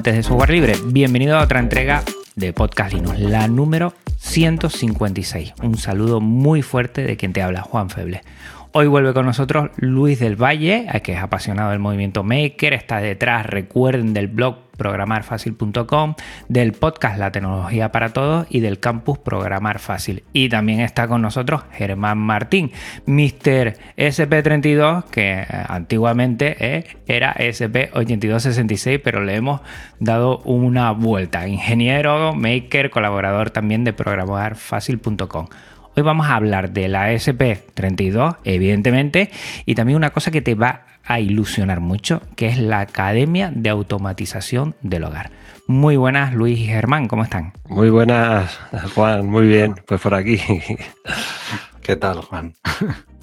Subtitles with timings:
[0.00, 2.02] Amantes de software libre, bienvenido a otra entrega
[2.34, 5.52] de Podcast Linux, la número 156.
[5.62, 8.22] Un saludo muy fuerte de quien te habla, Juan Feble.
[8.72, 13.44] Hoy vuelve con nosotros Luis del Valle, que es apasionado del movimiento Maker, está detrás,
[13.44, 16.14] recuerden, del blog programarfacil.com,
[16.48, 20.22] del podcast La tecnología para todos y del campus Programar Fácil.
[20.32, 22.70] Y también está con nosotros Germán Martín,
[23.06, 23.76] Mr.
[23.96, 29.62] SP32, que eh, antiguamente eh, era SP8266, pero le hemos
[29.98, 31.48] dado una vuelta.
[31.48, 35.48] Ingeniero, maker, colaborador también de programarfacil.com.
[35.96, 39.30] Hoy vamos a hablar de la SP32, evidentemente,
[39.66, 43.70] y también una cosa que te va a ilusionar mucho, que es la Academia de
[43.70, 45.30] Automatización del Hogar.
[45.66, 47.54] Muy buenas, Luis y Germán, ¿cómo están?
[47.68, 48.56] Muy buenas,
[48.94, 50.40] Juan, muy bien, pues por aquí.
[51.82, 52.54] ¿Qué tal, Juan?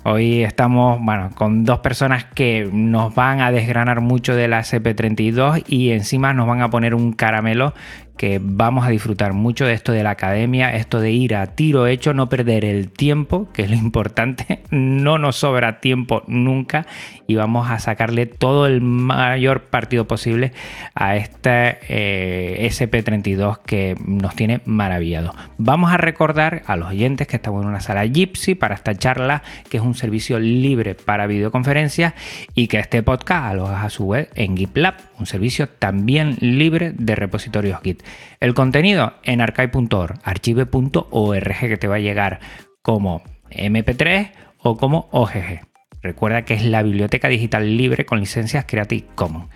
[0.04, 5.66] Hoy estamos bueno, con dos personas que nos van a desgranar mucho de la SP32
[5.68, 7.74] y encima nos van a poner un caramelo
[8.18, 11.88] que vamos a disfrutar mucho de esto de la academia, esto de ir a tiro
[11.88, 16.86] hecho, no perder el tiempo, que es lo importante, no nos sobra tiempo nunca
[17.28, 20.54] y vamos a sacarle todo el mayor partido posible
[20.96, 25.36] a este eh, SP32 que nos tiene maravillado.
[25.58, 29.44] Vamos a recordar a los oyentes que estamos en una sala Gypsy para esta charla,
[29.70, 32.14] que es un servicio libre para videoconferencias
[32.56, 37.16] y que este podcast aloja a su web en GitLab, un servicio también libre de
[37.16, 38.04] repositorios Git.
[38.40, 42.40] El contenido en archive.org, archive.org que te va a llegar
[42.82, 45.62] como MP3 o como OGG.
[46.02, 49.50] Recuerda que es la biblioteca digital libre con licencias Creative Commons.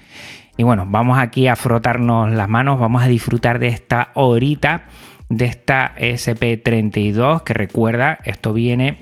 [0.57, 4.85] Y bueno, vamos aquí a frotarnos las manos, vamos a disfrutar de esta horita
[5.31, 8.99] de esta SP32 que recuerda, esto viene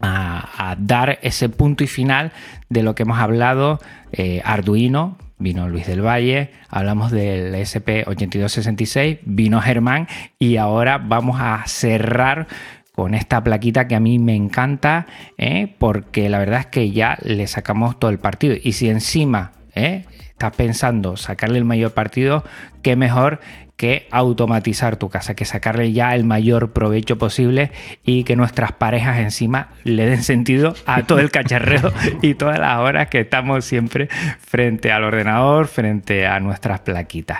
[0.00, 2.32] a, dar ese punto y final
[2.68, 3.78] de lo que hemos hablado
[4.12, 11.62] eh, Arduino, vino Luis del Valle, hablamos del SP8266, vino Germán y ahora vamos a
[11.66, 12.46] cerrar
[12.94, 15.06] con esta plaquita que a mí me encanta
[15.36, 15.72] ¿eh?
[15.78, 20.04] porque la verdad es que ya le sacamos todo el partido y si encima ¿eh?
[20.30, 22.44] estás pensando sacarle el mayor partido,
[22.82, 23.40] qué mejor
[23.78, 27.70] que automatizar tu casa, que sacarle ya el mayor provecho posible
[28.04, 32.78] y que nuestras parejas encima le den sentido a todo el cacharreo y todas las
[32.78, 34.08] horas que estamos siempre
[34.40, 37.38] frente al ordenador, frente a nuestras plaquitas.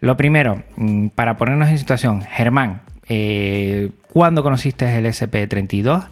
[0.00, 6.06] Lo primero, mm, para ponernos en situación, Germán, eh, ¿cuándo conociste el SP32?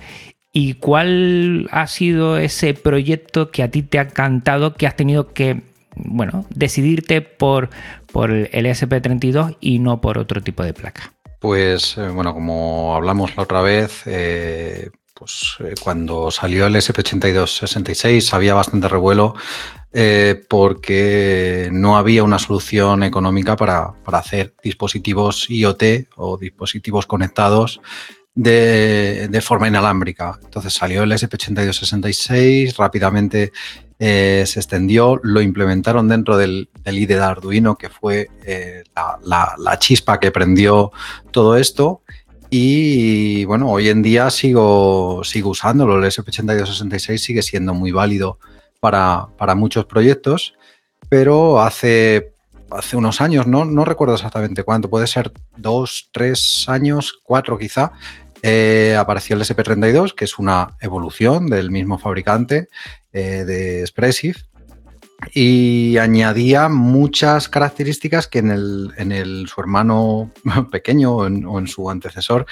[0.55, 5.35] ¿Y cuál ha sido ese proyecto que a ti te ha encantado, que has tenido
[5.35, 7.71] que bueno, decidirte por,
[8.13, 11.13] por el SP32 y no por otro tipo de placa?
[11.41, 18.33] Pues eh, bueno, como hablamos la otra vez, eh, pues eh, cuando salió el SP8266
[18.33, 19.35] había bastante revuelo
[20.51, 25.83] porque no había una solución económica para, para, hacer dispositivos IoT
[26.17, 27.81] o dispositivos conectados
[28.35, 30.39] de, de, forma inalámbrica.
[30.45, 33.53] Entonces salió el SP8266, rápidamente
[33.99, 38.85] eh, se extendió, lo implementaron dentro del, del IDE de Arduino, que fue eh,
[39.25, 40.93] la, chispa que prendió
[41.31, 42.03] todo esto.
[42.51, 45.99] Y bueno, hoy en día sigo, sigo usándolo.
[45.99, 48.39] El SP8266 sigue siendo muy válido
[48.81, 50.55] para, para muchos proyectos,
[51.09, 52.35] pero hace,
[52.71, 53.65] hace unos años, ¿no?
[53.65, 57.93] no recuerdo exactamente cuánto, puede ser dos, tres años, cuatro quizá,
[58.43, 62.69] eh, apareció el SP32, que es una evolución del mismo fabricante
[63.17, 64.37] eh, de Expressive,
[65.33, 70.33] y añadía muchas características que en, el, en el, su hermano
[70.71, 72.45] pequeño o en, su antecesor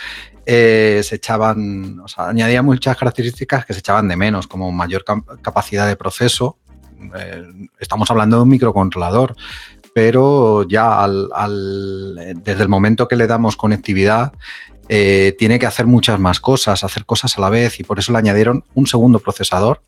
[0.47, 5.05] eh, se echaban, o sea, añadía muchas características que se echaban de menos, como mayor
[5.43, 6.57] capacidad de proceso.
[7.15, 7.45] Eh,
[7.79, 9.37] estamos hablando de un microcontrolador,
[9.95, 14.33] pero ya al, desde el momento que le damos conectividad,
[14.89, 18.19] tiene que hacer muchas más cosas, hacer cosas a la vez y por eso le
[18.19, 19.83] añadieron un segundo procesador.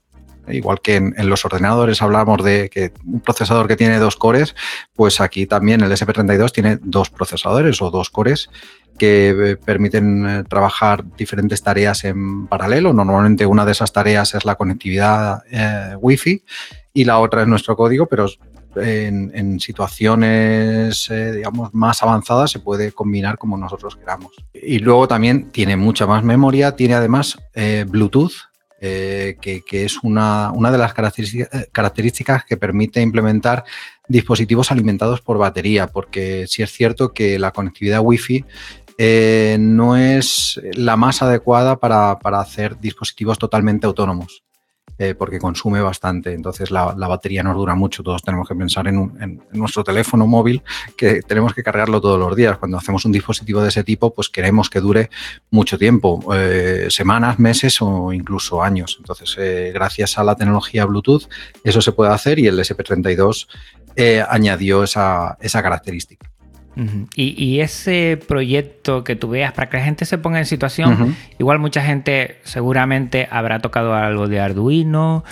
[0.49, 4.55] Igual que en, los ordenadores hablamos de que un procesador que tiene dos cores,
[4.95, 8.51] pues aquí también el SP32 tiene dos procesadores o dos cores
[8.99, 12.93] que permiten trabajar diferentes tareas en paralelo.
[12.93, 15.43] Normalmente una de esas tareas es la conectividad
[16.01, 16.43] Wi-Fi
[16.95, 18.27] y la otra es nuestro código, pero
[18.77, 24.33] en, situaciones, eh, digamos, más avanzadas se puede combinar como nosotros queramos.
[24.53, 28.33] Y luego también tiene mucha más memoria, tiene además eh, Bluetooth,
[28.87, 33.65] eh, que, es una, una de las características, que permite implementar
[34.09, 38.45] dispositivos alimentados por batería, porque sí es cierto que la conectividad Wi-Fi
[39.59, 44.46] no es la más adecuada para, para, hacer dispositivos totalmente autónomos.
[44.99, 46.33] Eh, porque consume bastante.
[46.33, 48.03] Entonces la, batería nos dura mucho.
[48.03, 50.63] Todos tenemos que pensar en, nuestro teléfono móvil
[50.97, 52.57] que tenemos que cargarlo todos los días.
[52.57, 55.11] Cuando hacemos un dispositivo de ese tipo, pues queremos que dure
[55.51, 58.97] mucho tiempo, eh, semanas, meses o incluso años.
[58.99, 61.29] Entonces, eh, gracias a la tecnología Bluetooth,
[61.63, 63.49] eso se puede hacer y el SP32
[64.29, 66.31] añadió esa característica
[67.15, 71.59] y, ese proyecto que tú veas, para que la gente se ponga en situación, igual
[71.59, 75.25] mucha gente seguramente habrá tocado algo de Arduino,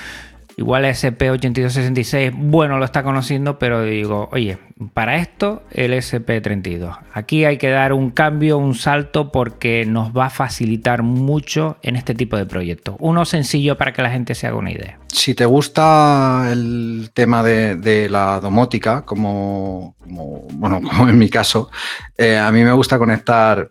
[0.57, 4.59] Igual SP8266, bueno, lo está conociendo, pero digo, oye,
[4.93, 6.97] para esto el SP32.
[7.13, 11.97] Aquí hay que dar un cambio, un salto, porque nos va a facilitar mucho en
[11.97, 12.95] este tipo de proyectos.
[13.01, 14.99] Uno sencillo para que la gente se haga una idea.
[15.09, 21.71] Si te gusta el tema de, la domótica, como, bueno, como en mi caso,
[22.17, 23.71] eh, a mí me gusta conectar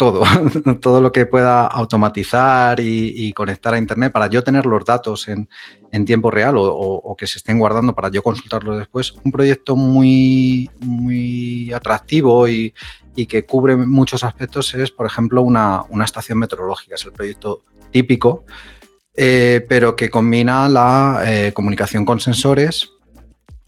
[0.00, 0.22] todo,
[0.80, 5.46] todo lo que pueda automatizar y, conectar a Internet para yo tener los datos en,
[6.06, 9.12] tiempo real o, que se estén guardando para yo consultarlos después.
[9.22, 12.72] Un proyecto muy, muy atractivo y,
[13.28, 16.94] que cubre muchos aspectos es, por ejemplo, una, estación meteorológica.
[16.94, 18.46] Es el proyecto típico,
[19.14, 22.92] eh, pero que combina la eh, comunicación con sensores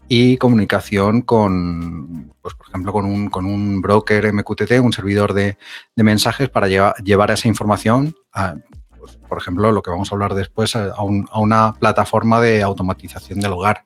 [0.07, 5.57] y comunicación con, pues, por ejemplo, con un, con un broker MQTT, un servidor de,
[5.95, 8.55] mensajes para llevar esa información, a,
[8.99, 13.53] pues, por ejemplo, lo que vamos a hablar después, a, una plataforma de automatización del
[13.53, 13.85] hogar.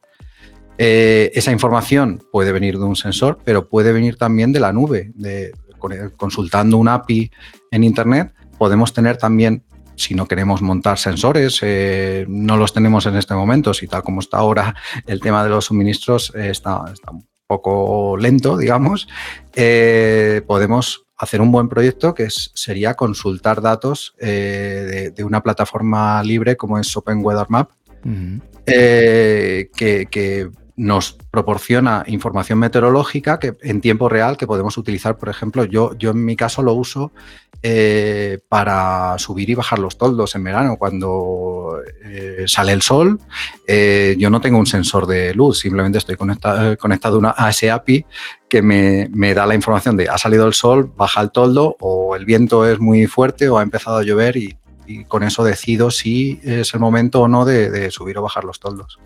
[0.77, 5.11] Eh, esa información puede venir de un sensor, pero puede venir también de la nube.
[5.15, 5.51] De,
[6.17, 7.31] consultando un API
[7.71, 9.63] en Internet, podemos tener también
[9.97, 14.21] si no queremos montar sensores, eh, no los tenemos en este momento, si tal como
[14.21, 14.75] está ahora
[15.07, 19.07] el tema de los suministros eh, está, un poco lento, digamos,
[19.55, 26.77] eh, podemos hacer un buen proyecto que sería consultar datos de, una plataforma libre como
[26.77, 27.71] es Open Weather Map,
[28.65, 29.69] que,
[30.11, 35.97] que nos proporciona información meteorológica que en tiempo real que podemos utilizar, por ejemplo, yo,
[35.97, 37.11] yo en mi caso lo uso
[37.63, 40.77] eh, para subir y bajar los toldos en verano.
[40.77, 43.19] Cuando eh, sale el sol,
[43.65, 48.05] eh, yo no tengo un sensor de luz, simplemente estoy conectado, conectado a ese API
[48.47, 52.25] que me, da la información de ha salido el sol, baja el toldo o el
[52.25, 54.57] viento es muy fuerte o ha empezado a llover y,
[55.09, 58.99] con eso decido si es el momento o no de, subir o bajar los toldos.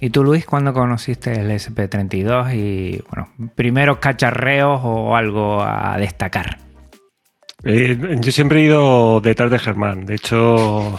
[0.00, 6.58] ¿Y tú, Luis, cuándo conociste el SP32 y, bueno, primeros cacharreos o algo a destacar?
[7.64, 10.04] Eh, yo siempre he ido detrás de Germán.
[10.04, 10.98] De hecho,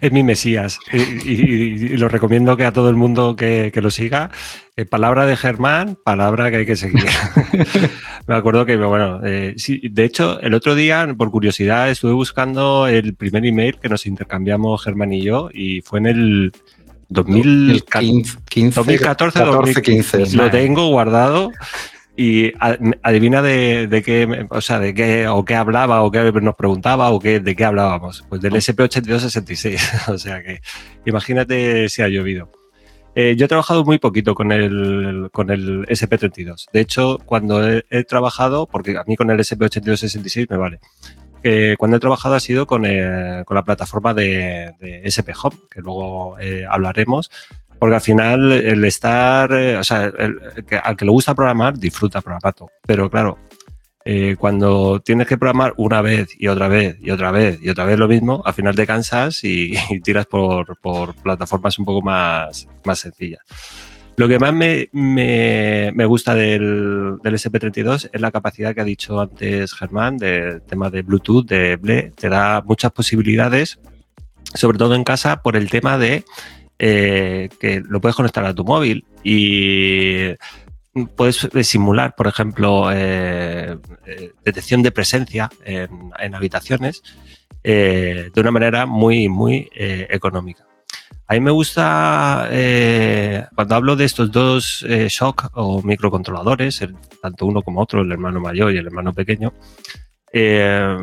[0.00, 0.78] es mi Mesías.
[0.92, 4.30] Y, lo recomiendo que a todo el mundo que, lo siga.
[4.76, 7.04] Eh, palabra de Germán, palabra que hay que seguir.
[8.26, 13.14] Me acuerdo que, bueno, eh, de hecho, el otro día, por curiosidad, estuve buscando el
[13.14, 16.52] primer email que nos intercambiamos Germán y yo, y fue en el
[17.14, 18.38] 2015,
[18.74, 20.36] 2014, 2015.
[20.36, 21.52] Lo tengo guardado
[22.16, 22.52] y
[23.02, 27.18] adivina de, qué, o sea, de qué, o qué hablaba, o qué nos preguntaba, o
[27.18, 28.24] qué, de qué hablábamos.
[28.28, 30.08] Pues del SP8266.
[30.12, 30.60] o sea que
[31.04, 32.50] imagínate si ha llovido.
[33.16, 36.66] Eh, yo he trabajado muy poquito con el, con el SP32.
[36.72, 40.80] De hecho, cuando he, trabajado, porque a mí con el SP8266 me vale,
[41.78, 44.72] cuando he trabajado ha sido con, eh, con la plataforma de,
[45.04, 47.30] SP Home, que luego eh, hablaremos,
[47.78, 50.10] porque al final el estar, eh, o sea,
[50.82, 52.70] al que le gusta programar, disfruta programando.
[52.86, 53.38] Pero claro,
[54.38, 57.98] cuando tienes que programar una vez y otra vez y otra vez y otra vez
[57.98, 62.98] lo mismo, al final te cansas y, tiras por, por, plataformas un poco más, más
[62.98, 63.42] sencillas.
[64.16, 70.18] Lo que más me, gusta del, SP32 es la capacidad que ha dicho antes Germán
[70.18, 72.12] del tema de Bluetooth, de BLE.
[72.14, 73.80] Te da muchas posibilidades,
[74.54, 76.24] sobre todo en casa, por el tema de
[76.78, 80.34] eh, que lo puedes conectar a tu móvil y
[81.16, 87.02] puedes simular, por ejemplo, eh, eh, detección de presencia en, habitaciones
[87.64, 90.64] de una manera muy, muy económica.
[91.26, 96.84] A mí me gusta, eh, cuando hablo de estos dos eh, shock o microcontroladores,
[97.22, 99.54] tanto uno como otro, el hermano mayor y el hermano pequeño,
[100.34, 100.96] eh,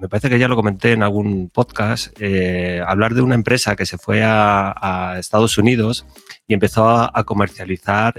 [0.00, 2.12] me parece que ya lo comenté en algún podcast,
[2.86, 6.06] hablar de una empresa que se fue a, Estados Unidos
[6.48, 8.14] y empezó a, comercializar,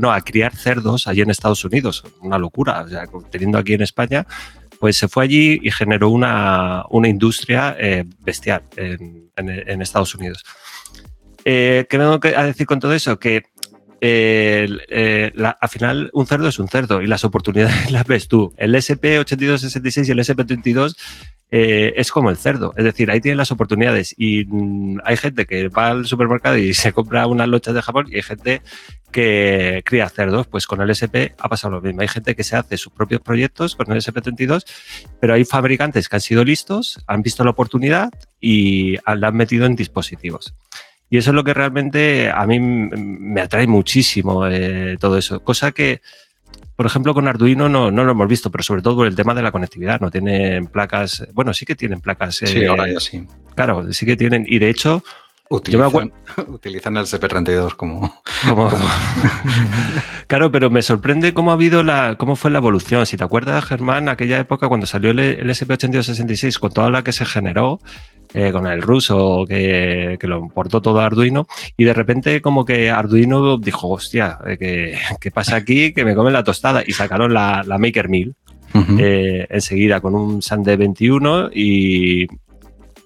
[0.00, 2.02] no, a criar cerdos allí en Estados Unidos.
[2.22, 4.26] Una locura, o sea, teniendo aquí en España
[4.78, 8.62] pues se fue allí y generó una, industria eh, bestial
[9.82, 10.44] Estados Unidos.
[11.44, 13.18] Eh, ¿Qué tengo que decir con todo eso?
[13.18, 13.44] Que
[14.00, 18.54] eh, al final un cerdo es un cerdo y las oportunidades las ves tú.
[18.56, 20.96] El SP8266 y el SP32
[21.50, 22.74] eh, es como el cerdo.
[22.76, 26.74] Es decir, ahí tienen las oportunidades y mm, hay gente que va al supermercado y
[26.74, 28.62] se compra unas lochas de Japón y hay gente
[29.10, 30.46] que cría cerdos.
[30.46, 32.02] Pues con el SP ha pasado lo mismo.
[32.02, 34.64] Hay gente que se hace sus propios proyectos con el SP32,
[35.20, 39.64] pero hay fabricantes que han sido listos, han visto la oportunidad y la han metido
[39.64, 40.54] en dispositivos.
[41.10, 45.40] Y eso es lo que realmente a mí me atrae muchísimo eh, todo eso.
[45.40, 46.00] Cosa que
[46.78, 49.34] por ejemplo, con Arduino no, no, lo hemos visto, pero sobre todo por el tema
[49.34, 50.00] de la conectividad.
[50.00, 52.36] No tienen placas, bueno, sí que tienen placas.
[52.36, 53.26] Sí, ahora ya sí.
[53.56, 54.44] Claro, sí que tienen.
[54.46, 55.02] Y de hecho,
[55.50, 56.12] Utilizan,
[56.48, 58.22] utilizan, el CP32 como...
[58.46, 58.70] como...
[60.26, 63.06] claro, pero me sorprende cómo ha habido la, cómo fue la evolución.
[63.06, 67.12] Si te acuerdas, Germán, aquella época cuando salió el, el SP8266 con toda la que
[67.12, 67.80] se generó,
[68.34, 72.64] eh, con el ruso que, que, lo importó todo a Arduino y de repente como
[72.64, 75.94] que Arduino dijo, hostia, eh, ¿qué, pasa aquí?
[75.94, 78.34] Que me comen la tostada y sacaron la, la Maker 1000
[78.98, 82.26] eh, enseguida con un SAND 21 y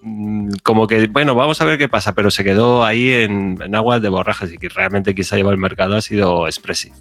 [0.03, 3.75] mm, como que, bueno, vamos a ver qué pasa, pero se quedó ahí en, en
[3.75, 6.97] aguas de borrajas y que realmente ha llevado el mercado ha sido Expressive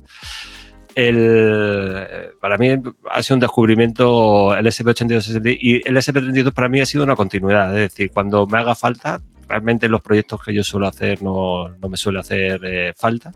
[0.96, 2.70] el, para mí
[3.10, 7.70] ha sido un descubrimiento el SP8260 y el SP32 para mí ha sido una continuidad.
[7.78, 11.90] Es decir, cuando me haga falta, realmente los proyectos que yo suelo hacer no, no
[11.90, 13.32] me suele hacer eh, falta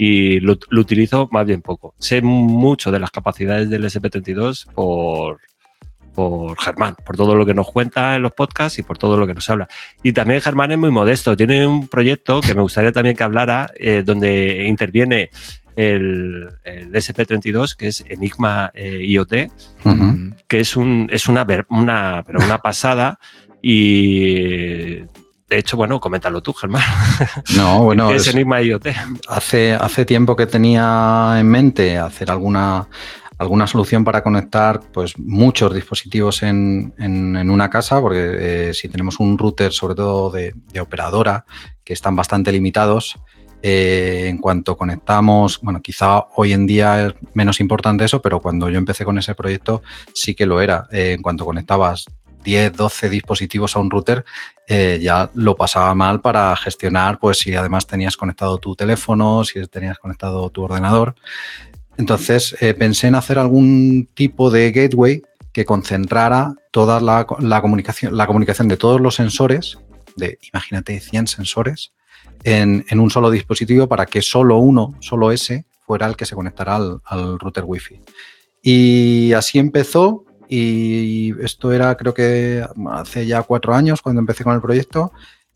[0.00, 1.94] y lo, utilizo más bien poco.
[1.98, 5.40] Sé mucho de las capacidades del SP32 por,
[6.14, 9.26] por Germán, por todo lo que nos cuenta en los podcasts y por todo lo
[9.26, 9.68] que nos habla.
[10.02, 13.70] Y también Germán es muy modesto, tiene un proyecto que me gustaría también que hablara,
[13.76, 15.28] eh, donde interviene
[15.80, 16.48] el,
[16.92, 19.32] SP32, que es Enigma eh, IoT,
[20.46, 23.18] que es, un, es una, una, pero una pasada
[23.62, 25.00] y
[25.50, 26.82] de hecho, bueno, coméntalo tú, Germán.
[27.56, 28.10] No, bueno.
[28.12, 28.86] es, Enigma IoT?
[29.28, 32.86] Hace, hace tiempo que tenía en mente hacer alguna,
[33.36, 39.36] alguna solución para conectar pues, muchos dispositivos en, una casa, porque eh, si tenemos un
[39.36, 41.44] router, sobre todo de, de, operadora,
[41.82, 43.18] que están bastante limitados,
[43.62, 48.70] eh, en cuanto conectamos, bueno, quizá hoy en día es menos importante eso, pero cuando
[48.70, 49.82] yo empecé con ese proyecto
[50.14, 50.86] sí que lo era.
[50.90, 52.06] Eh, en cuanto conectabas
[52.42, 54.24] 10, 12 dispositivos a un router,
[54.66, 59.66] eh, ya lo pasaba mal para gestionar, pues si además tenías conectado tu teléfono, si
[59.66, 61.14] tenías conectado tu ordenador.
[61.98, 67.26] Entonces pensé en hacer algún tipo de gateway que concentrara toda la,
[67.60, 69.78] comunicación, la comunicación de todos los sensores,
[70.16, 71.92] de imagínate 100 sensores,
[72.44, 76.76] en, un solo dispositivo para que solo uno, solo ese, fuera el que se conectara
[76.76, 78.00] al, router Wi-Fi.
[78.62, 84.54] Y así empezó y esto era creo que hace ya cuatro años cuando empecé con
[84.54, 85.12] el proyecto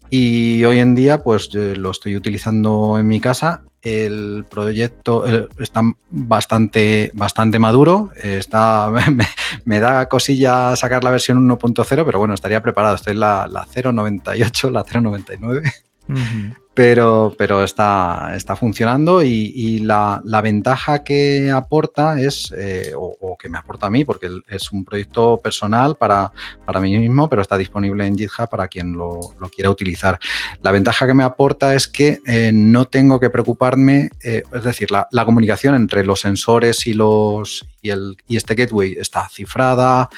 [0.08, 3.64] y hoy en día pues lo estoy utilizando en mi casa.
[3.82, 5.26] El proyecto
[5.58, 8.90] está bastante, bastante maduro, está,
[9.64, 12.94] me, da cosilla sacar la versión 1.0, pero bueno, estaría preparado.
[12.94, 21.04] Estoy en la, la 0.98, la 0.99 pero, pero está, está funcionando y, la, ventaja
[21.04, 25.96] que aporta es, eh, o, que me aporta a mí, porque es un proyecto personal
[25.96, 26.32] para,
[26.66, 29.20] para mí mismo, pero está disponible en GitHub para quien lo,
[29.54, 30.18] quiera utilizar.
[30.62, 34.90] La ventaja que me aporta es que eh, no tengo que preocuparme, eh, es decir,
[34.90, 40.10] la, comunicación entre los sensores y, los, y, el, y este gateway está cifrada,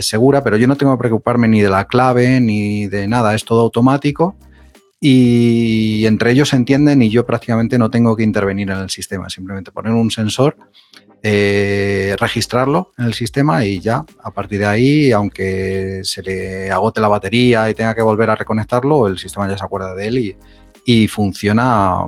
[0.00, 3.44] segura, pero yo no tengo que preocuparme ni de la clave ni de nada, es
[3.44, 4.36] todo automático
[5.06, 9.28] y entre ellos se entienden y yo prácticamente no tengo que intervenir en el sistema,
[9.28, 10.56] simplemente poner un sensor,
[11.22, 17.02] eh, registrarlo en el sistema y ya, a partir de ahí, aunque se le agote
[17.02, 20.16] la batería y tenga que volver a reconectarlo, el sistema ya se acuerda de él
[20.16, 20.36] y,
[20.86, 22.06] y funciona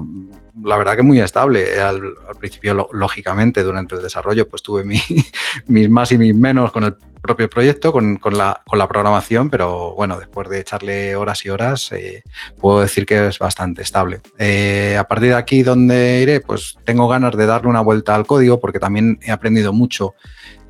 [0.64, 1.80] la verdad que muy estable.
[1.80, 4.84] Al, principio, lógicamente, durante el desarrollo, pues tuve
[5.66, 6.96] mis más y mis menos con el
[7.26, 12.22] propio proyecto, con, la, programación, pero bueno, después de echarle horas y horas, eh,
[12.58, 14.20] puedo decir que es bastante estable.
[14.38, 16.40] Eh, a partir de aquí, ¿dónde iré?
[16.40, 20.14] Pues tengo ganas de darle una vuelta al código porque también he aprendido mucho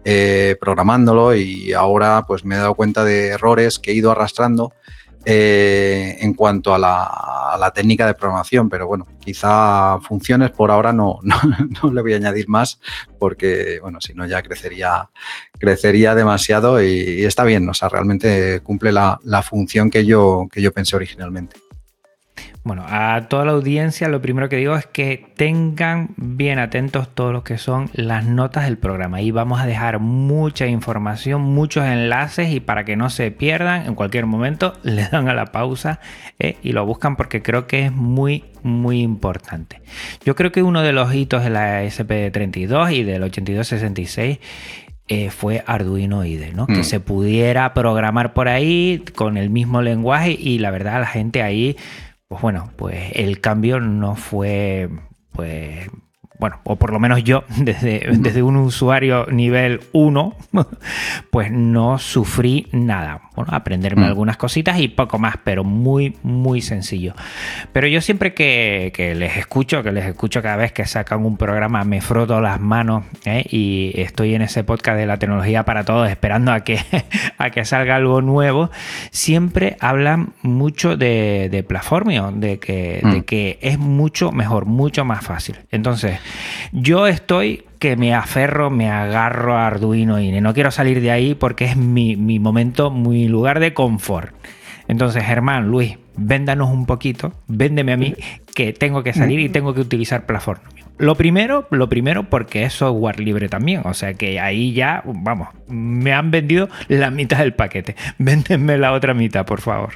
[0.05, 4.73] eh, programándolo y ahora pues me he dado cuenta de errores que he ido arrastrando
[5.29, 11.19] eh, en cuanto a la, técnica de programación, pero bueno, quizá funciones por ahora no,
[11.23, 12.81] no, le voy a añadir más
[13.19, 15.11] porque, bueno, si no ya crecería,
[15.59, 20.63] crecería demasiado y, está bien, o sea, realmente cumple la, la función que yo, que
[20.63, 21.66] yo pensé originalmente.
[22.67, 27.33] Bueno, a toda la audiencia lo primero que digo es que tengan bien atentos todos
[27.33, 29.19] los que son las notas del programa.
[29.19, 33.95] Ahí vamos a dejar mucha información, muchos enlaces y para que no se pierdan, en
[33.95, 36.01] cualquier momento le dan a la pausa
[36.41, 39.81] eh, y lo buscan porque creo que es muy, muy importante.
[40.25, 44.41] Yo creo que uno de los hitos de la SP32 y del 8266
[45.09, 46.67] eh, fue Arduino IDE, ¿no?
[46.67, 46.85] Que mm.
[46.85, 51.77] se pudiera programar por ahí con el mismo lenguaje y la verdad la gente ahí
[52.29, 54.91] pues bueno, pues el cambio no fue
[55.33, 55.89] pues
[56.39, 60.37] bueno, o por lo menos yo, desde, desde un usuario nivel 1,
[61.31, 63.23] pues no sufrí nada.
[63.35, 64.07] Bueno, aprenderme mm.
[64.07, 67.15] algunas cositas y poco más, pero muy, muy sencillo.
[67.73, 71.85] Pero yo siempre que, les escucho, que les escucho cada vez que sacan un programa,
[71.85, 73.45] me froto las manos ¿eh?
[73.51, 76.81] y estoy en ese podcast de la tecnología para todos, esperando a que,
[77.39, 78.71] a que salga algo nuevo,
[79.11, 83.23] siempre hablan mucho de, de Platformio, de que, de mm.
[83.25, 85.57] que es mucho mejor, mucho más fácil.
[85.71, 86.19] Entonces,
[86.73, 91.35] yo estoy que me aferro, me agarro a Arduino y no quiero salir de ahí
[91.35, 94.35] porque es mi, momento, mi lugar de confort.
[94.89, 98.15] Entonces, Germán, Luis, véndanos un poquito, véndeme a mí
[98.55, 100.61] que tengo que salir y tengo que utilizar Platform.
[100.99, 105.49] Lo primero, lo primero porque es software libre también, o sea que ahí ya, vamos,
[105.69, 107.97] me han vendido la mitad del paquete.
[108.19, 109.95] Véndenme la otra mitad, por favor.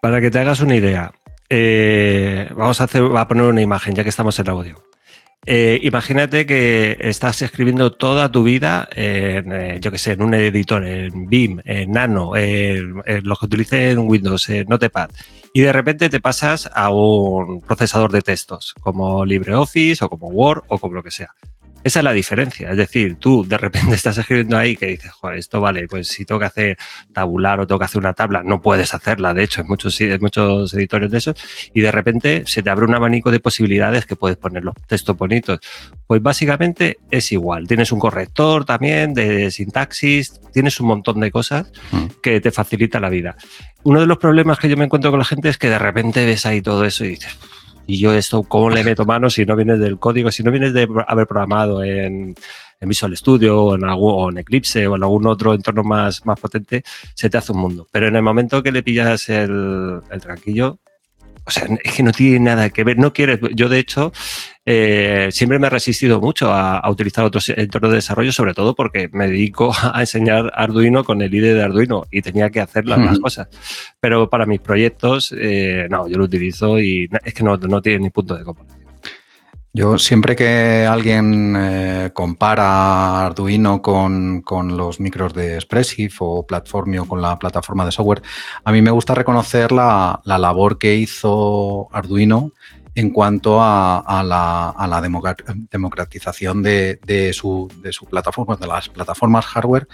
[0.00, 1.10] Para que te hagas una idea,
[1.50, 4.87] eh, vamos a, hacer, a poner una imagen ya que estamos en audio.
[5.50, 10.34] Eh, imagínate que estás escribiendo toda tu vida en, eh, yo que sé, en un
[10.34, 15.08] editor, en BIM, en Nano, en, lo que utilice en Windows, en Notepad,
[15.54, 20.64] y de repente te pasas a un procesador de textos, como LibreOffice o como Word
[20.68, 21.34] o como lo que sea.
[21.84, 22.70] Esa es la diferencia.
[22.70, 26.24] Es decir, tú de repente estás escribiendo ahí que dices, joder, esto vale, pues si
[26.24, 26.78] tengo que hacer
[27.12, 30.20] tabular o tengo que hacer una tabla, no puedes hacerla, de hecho, en muchos, en
[30.20, 31.36] muchos editores de esos,
[31.72, 35.16] y de repente se te abre un abanico de posibilidades que puedes poner los textos
[35.16, 35.60] bonitos.
[36.06, 37.66] Pues básicamente es igual.
[37.66, 42.06] Tienes un corrector también de sintaxis, tienes un montón de cosas mm.
[42.22, 43.36] que te facilita la vida.
[43.84, 46.24] Uno de los problemas que yo me encuentro con la gente es que de repente
[46.26, 47.38] ves ahí todo eso y dices,
[47.88, 50.74] y yo esto, ¿cómo le meto mano si no vienes del código, si no vienes
[50.74, 52.34] de haber programado en,
[52.82, 56.84] Visual Studio o en, algún, en Eclipse o en algún otro entorno más, más potente,
[57.14, 57.88] se te hace un mundo.
[57.90, 60.78] Pero en el momento que le pillas el, el tranquillo,
[61.48, 62.98] o sea, es que no tiene nada que ver.
[62.98, 63.40] No quieres.
[63.54, 64.12] Yo, de hecho,
[64.66, 69.08] eh, siempre me he resistido mucho a, utilizar otros entornos de desarrollo, sobre todo porque
[69.14, 73.18] me dedico a enseñar Arduino con el IDE de Arduino y tenía que hacer las,
[73.18, 73.48] cosas.
[73.98, 78.00] Pero para mis proyectos, eh, no, yo lo utilizo y es que no, no tiene
[78.00, 78.77] ni punto de comparación.
[79.74, 84.42] Yo siempre que alguien eh, compara Arduino con,
[84.76, 88.22] los micros de Expressive o Platformio con la plataforma de software,
[88.64, 92.52] a mí me gusta reconocer la, labor que hizo Arduino
[92.94, 95.00] en cuanto a, la,
[95.70, 99.86] democratización de, su, de su plataforma, de las plataformas hardware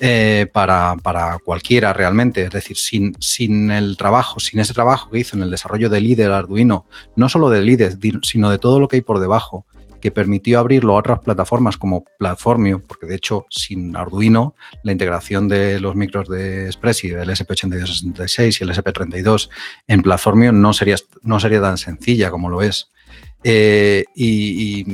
[0.00, 0.96] eh, para,
[1.44, 2.44] cualquiera realmente.
[2.44, 6.06] Es decir, sin, sin el trabajo, sin ese trabajo que hizo en el desarrollo del
[6.06, 6.86] IDE, Arduino,
[7.16, 9.66] no solo del IDE, sino de todo lo que hay por debajo,
[10.00, 15.46] que permitió abrirlo a otras plataformas como Platformio, porque de hecho sin Arduino la integración
[15.46, 19.50] de los micros de Expressi, del SP8266 y el SP32
[19.86, 22.90] en Platformio no sería, no sería tan sencilla como lo es.
[23.44, 24.84] Eh, y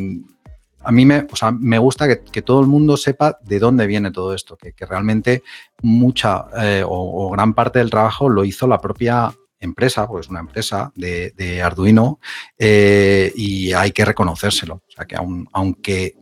[0.87, 1.27] a mí me,
[1.59, 5.43] me gusta que, todo el mundo sepa de dónde viene todo esto, que, realmente
[5.83, 10.93] mucha eh, o, gran parte del trabajo lo hizo la propia empresa, pues una empresa
[10.95, 12.21] de, Arduino,
[12.57, 14.75] eh, y hay que reconocérselo.
[14.75, 15.17] O sea, que
[15.53, 16.15] aunque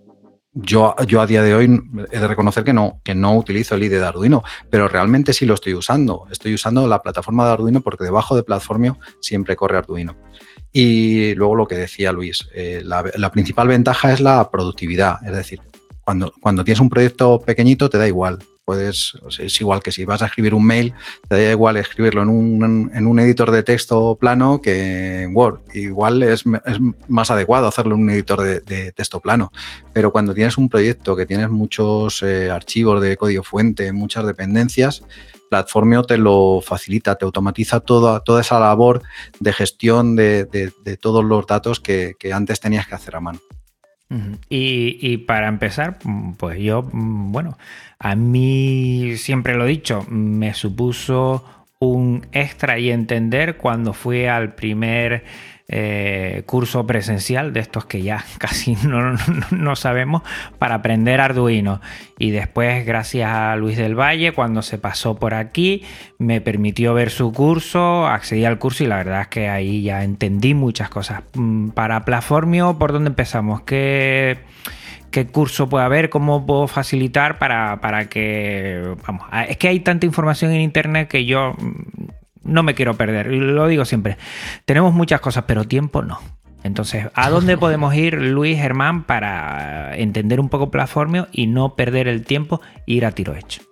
[0.55, 3.83] yo, yo a día de hoy he de reconocer que no, que no utilizo el
[3.83, 6.27] IDE de Arduino, pero realmente sí lo estoy usando.
[6.31, 10.17] Estoy usando la plataforma de Arduino porque debajo de Platformio siempre corre Arduino.
[10.73, 15.61] Y luego lo que decía Luis, eh, la, principal ventaja es la productividad, es decir,
[16.03, 20.23] cuando, cuando tienes un proyecto pequeñito te da igual, puedes, es igual que si vas
[20.23, 20.95] a escribir un mail,
[21.29, 25.61] te da igual escribirlo en un, en un editor de texto plano que en Word.
[25.75, 29.53] Igual es, es más adecuado hacerlo en un editor de, texto plano.
[29.93, 35.03] Pero cuando tienes un proyecto que tienes muchos eh, archivos de código fuente, muchas dependencias,
[35.55, 39.03] Platformio te lo facilita, te automatiza toda, toda esa labor
[39.39, 43.39] de gestión de, todos los datos que, antes tenías que hacer a mano.
[44.49, 45.99] Y, para empezar,
[46.39, 47.57] pues yo, bueno,
[48.05, 51.43] a mí siempre lo he dicho, me supuso
[51.79, 55.25] un extra y entender cuando fui al primer
[55.69, 60.21] eh, curso presencial de estos que ya casi no, sabemos
[60.59, 61.81] para aprender Arduino.
[62.19, 65.83] Y después, gracias a Luis del Valle, cuando se pasó por aquí,
[66.19, 70.05] me permitió ver su curso, accedí al curso y la verdad es que ahí ya
[70.05, 71.23] entendí muchas cosas.
[71.33, 73.63] Mm, para Plaformio, ¿por dónde empezamos?
[73.63, 74.37] ¿Qué
[75.15, 78.97] qué curso puede haber, cómo puedo facilitar para, para, que...
[79.07, 82.07] Vamos, es que hay tanta información en Internet que yo mm,
[82.43, 83.29] no me quiero perder.
[83.29, 84.19] Lo digo siempre,
[84.65, 86.19] tenemos muchas cosas, pero tiempo no.
[86.65, 92.09] Entonces, ¿a dónde podemos ir, Luis, Germán, para entender un poco Platformio y no perder
[92.09, 93.63] el tiempo e ir a tiro hecho?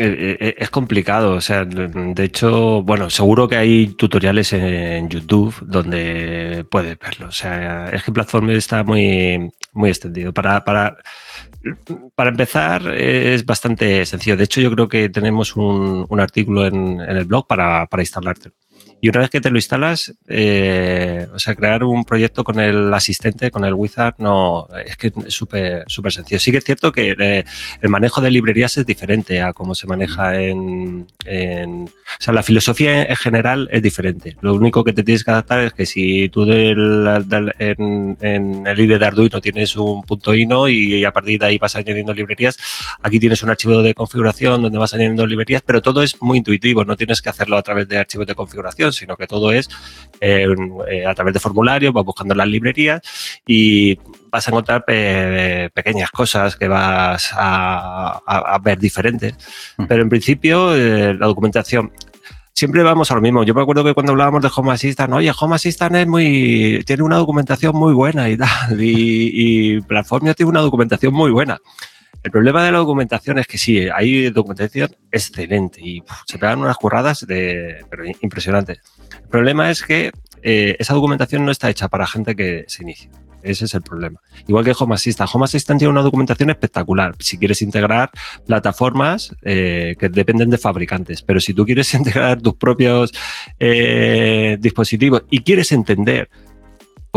[0.00, 5.56] Eh, eh, es complicado, o sea, de hecho, bueno, seguro que hay tutoriales en YouTube
[5.60, 7.26] donde puedes verlo.
[7.26, 10.32] O sea, es que Platform está muy, muy extendido.
[10.32, 10.98] Para, para,
[12.14, 14.36] para empezar, es bastante sencillo.
[14.36, 18.54] De hecho, yo creo que tenemos un, artículo en, el blog para, para instalártelo.
[19.00, 22.92] Y una vez que te lo instalas, eh, o sea, crear un proyecto con el
[22.92, 26.40] asistente, con el wizard, no, es que es súper súper sencillo.
[26.40, 27.44] Sí que es cierto que eh,
[27.80, 33.04] el manejo de librerías es diferente a cómo se maneja en, O sea, la filosofía
[33.04, 34.36] en general es diferente.
[34.40, 37.06] Lo único que te tienes que adaptar es que si tú del,
[37.58, 41.76] en, el IDE de Arduino tienes un punto INO y a partir de ahí vas
[41.76, 42.58] añadiendo librerías,
[43.02, 46.84] aquí tienes un archivo de configuración donde vas añadiendo librerías, pero todo es muy intuitivo,
[46.84, 49.68] no tienes que hacerlo a través de archivos de configuración sino que todo es
[50.20, 50.46] eh,
[50.90, 53.00] eh, a través de formularios, vas buscando las librerías
[53.46, 53.98] y
[54.30, 59.34] vas a encontrar pequeñas cosas que vas a, ver diferentes.
[59.76, 59.84] Mm.
[59.86, 61.92] Pero en principio, eh, la documentación
[62.52, 63.44] siempre vamos a lo mismo.
[63.44, 67.04] Yo me acuerdo que cuando hablábamos de Home Assistant, oye, Home Assistant es muy, tiene
[67.04, 68.48] una documentación muy buena y tal,
[68.82, 71.58] y, y Platformio tiene una documentación muy buena.
[72.22, 76.76] El problema de la documentación es que sí, hay documentación excelente y se pegan unas
[76.76, 78.80] curradas de, pero impresionantes.
[79.22, 80.10] El problema es que
[80.42, 83.10] eh, esa documentación no está hecha para gente que se inicia.
[83.42, 84.20] Ese es el problema.
[84.46, 85.30] Igual que Home Assistant.
[85.32, 87.14] Home Assistant tiene una documentación espectacular.
[87.20, 88.10] Si quieres integrar
[88.46, 93.12] plataformas eh, que dependen de fabricantes, pero si tú quieres integrar tus propios
[93.60, 96.28] eh, dispositivos y quieres entender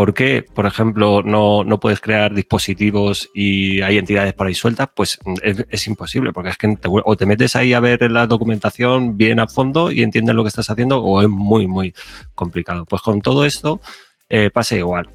[0.01, 4.89] ¿Por qué, por ejemplo, no, no, puedes crear dispositivos y hay entidades por ahí sueltas?
[4.95, 9.39] Pues es, imposible, porque es que o te metes ahí a ver la documentación bien
[9.39, 11.93] a fondo y entiendes lo que estás haciendo, o es muy, muy
[12.33, 12.85] complicado.
[12.85, 13.79] Pues con todo esto
[14.27, 15.07] eh, pasa igual.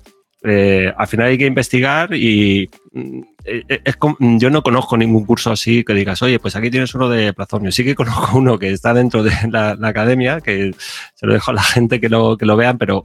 [0.49, 5.51] Eh, al final hay que investigar y mm, eh, es, yo no conozco ningún curso
[5.51, 7.73] así que digas, oye, pues aquí tienes uno de Plazonio.
[7.73, 10.73] Sí que conozco uno que está dentro de la, academia, que
[11.15, 13.03] se lo dejo a la gente que lo, que lo vean, pero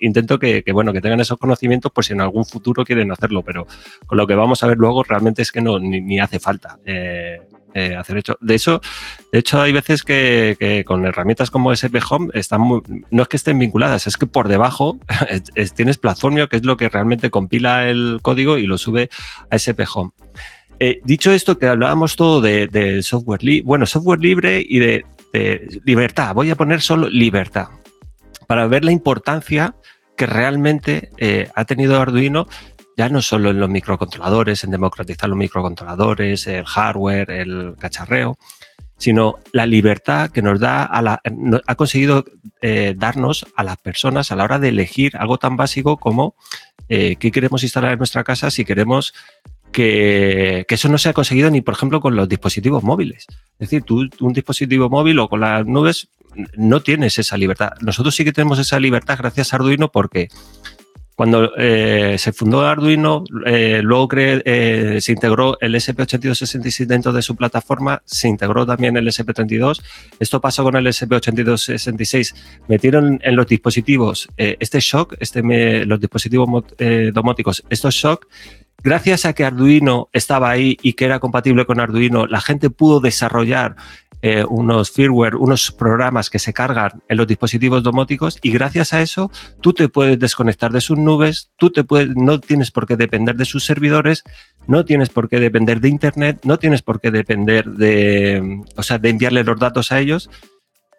[0.00, 3.66] intento que, bueno, que tengan esos conocimientos por si en algún futuro quieren hacerlo, pero
[4.06, 6.78] con lo que vamos a ver luego realmente es que no, ni, hace falta.
[6.84, 7.40] Eh,
[7.74, 8.36] hacer hecho.
[8.40, 8.80] De hecho,
[9.32, 12.62] de hecho, hay veces que, con herramientas como SP Home están
[13.10, 14.98] no es que estén vinculadas, es que por debajo
[15.76, 19.10] tienes Platformio, que es lo que realmente compila el código y lo sube
[19.50, 20.12] a SP Home.
[20.84, 25.04] Eh, dicho esto, que hablábamos todo de, software libre, bueno, software libre y de,
[25.84, 26.34] libertad.
[26.34, 27.68] Voy a poner solo libertad
[28.48, 29.76] para ver la importancia
[30.16, 32.48] que realmente eh, ha tenido Arduino
[32.96, 38.38] ya no solo en los microcontroladores, en democratizar los microcontroladores, el hardware, el cacharreo,
[38.98, 41.20] sino la libertad que nos da a la,
[41.66, 42.24] ha conseguido
[42.60, 46.36] eh, darnos a las personas a la hora de elegir algo tan básico como
[46.88, 49.12] eh, qué queremos instalar en nuestra casa si queremos
[49.72, 53.26] que, que, eso no se ha conseguido ni, por ejemplo, con los dispositivos móviles.
[53.58, 56.08] Es decir, tú un dispositivo móvil o con las nubes
[56.56, 57.72] no tienes esa libertad.
[57.80, 60.28] Nosotros sí que tenemos esa libertad gracias a Arduino porque
[61.14, 67.36] cuando eh, se fundó Arduino, eh, luego eh, se integró el SP8266 dentro de su
[67.36, 69.82] plataforma, se integró también el SP32.
[70.18, 72.34] Esto pasó con el SP8266.
[72.68, 75.42] Metieron en los dispositivos este shock, este
[75.84, 76.64] los dispositivos
[77.12, 78.26] domóticos, estos shock.
[78.84, 82.98] Gracias a que Arduino estaba ahí y que era compatible con Arduino, la gente pudo
[82.98, 83.76] desarrollar
[84.24, 89.02] eh, unos firmware, unos programas que se cargan en los dispositivos domóticos y gracias a
[89.02, 92.96] eso tú te puedes desconectar de sus nubes, tú te puedes, no tienes por qué
[92.96, 94.22] depender de sus servidores,
[94.68, 98.98] no tienes por qué depender de Internet, no tienes por qué depender de, o sea,
[98.98, 100.30] de enviarle los datos a ellos.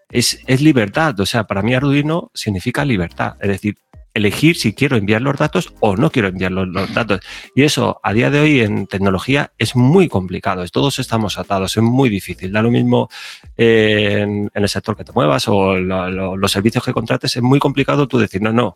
[0.09, 3.77] Es, es libertad, o sea, para mí Arduino significa libertad, es decir,
[4.13, 7.19] elegir si quiero enviar los datos o no quiero enviar los, datos.
[7.56, 10.65] Y eso a día de hoy en tecnología es muy complicado.
[10.67, 12.52] Todos estamos atados, es muy difícil.
[12.52, 13.10] Da lo mismo
[13.58, 17.36] eh, en, el sector que te muevas o los servicios que contrates.
[17.36, 18.76] Es muy complicado tú decir, no, no,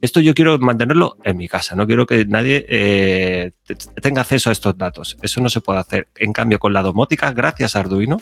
[0.00, 3.50] esto yo quiero mantenerlo en mi casa, no quiero que nadie eh,
[4.00, 5.16] tenga acceso a estos datos.
[5.22, 6.08] Eso no se puede hacer.
[6.16, 8.20] En cambio, con la domótica, gracias a Arduino,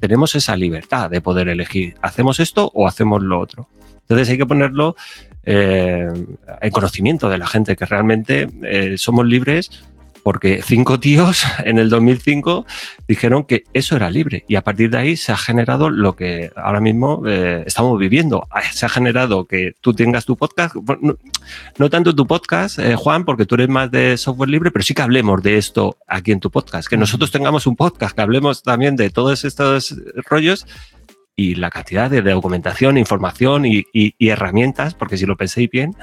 [0.00, 3.68] tenemos esa libertad de poder elegir, ¿hacemos esto o hacemos lo otro?
[4.02, 4.96] Entonces hay que ponerlo
[5.50, 6.08] eh,
[6.60, 9.70] en conocimiento de la gente, que realmente eh, somos libres
[10.22, 12.66] porque cinco tíos en el 2005
[13.06, 14.44] dijeron que eso era libre.
[14.46, 18.46] Y a partir de ahí se ha generado lo que ahora mismo eh, estamos viviendo.
[18.50, 20.74] Ah, se ha generado que tú tengas tu podcast,
[21.78, 24.92] no, tanto tu podcast, eh, Juan, porque tú eres más de software libre, pero sí
[24.92, 28.62] que hablemos de esto aquí en tu podcast, que nosotros tengamos un podcast, que hablemos
[28.62, 29.96] también de todos estos
[30.28, 30.66] rollos
[31.38, 35.94] y la cantidad de documentación, información y herramientas, porque si lo penséis bien,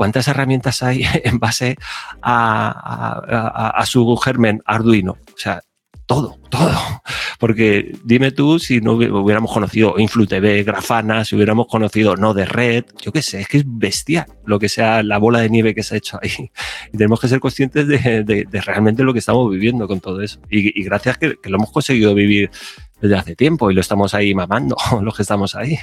[0.00, 1.76] ¿Cuántas herramientas hay en base
[2.22, 5.12] a, su germen Arduino?
[5.12, 5.60] O sea,
[6.06, 6.72] todo, todo.
[7.38, 12.86] Porque dime tú si no hubiéramos conocido InfluTV, Grafana, si hubiéramos conocido no de Red,
[13.02, 15.82] yo qué sé, es que es bestial lo que sea la bola de nieve que
[15.82, 16.50] se ha hecho ahí.
[16.92, 20.40] Y tenemos que ser conscientes de, realmente lo que estamos viviendo con todo eso.
[20.50, 22.50] Y, gracias que, que, lo hemos conseguido vivir
[23.00, 25.78] desde hace tiempo y lo estamos ahí mamando, los que estamos ahí.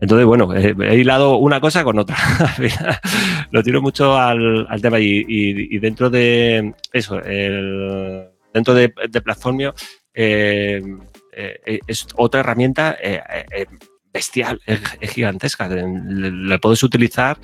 [0.00, 2.16] Entonces, bueno, he hilado una cosa con otra.
[3.50, 8.90] Lo tiro mucho al, tema y, dentro de eso, dentro de,
[9.24, 9.74] Platformio,
[10.12, 10.82] eh,
[11.32, 13.22] eh, es otra herramienta eh,
[14.16, 15.68] bestial, es, gigantesca.
[15.68, 17.38] Le, puedes utilizar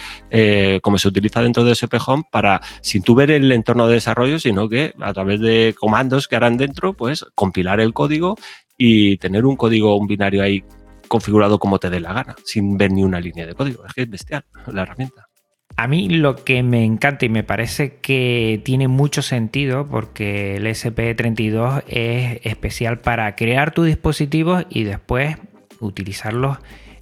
[0.83, 4.39] como se utiliza dentro de SP Home para, sin tú ver el entorno de desarrollo,
[4.39, 8.37] sino que a través de comandos que harán dentro, pues compilar el código
[8.79, 10.65] y tener un código, un binario ahí
[11.09, 13.85] configurado como te dé la gana, sin ver ni una línea de código.
[13.87, 15.29] Es que es bestial la herramienta.
[15.77, 20.67] A mí lo que me encanta y me parece que tiene mucho sentido porque el
[20.67, 25.37] SP32 es especial para crear tus dispositivos y después
[25.83, 26.59] utilizarlos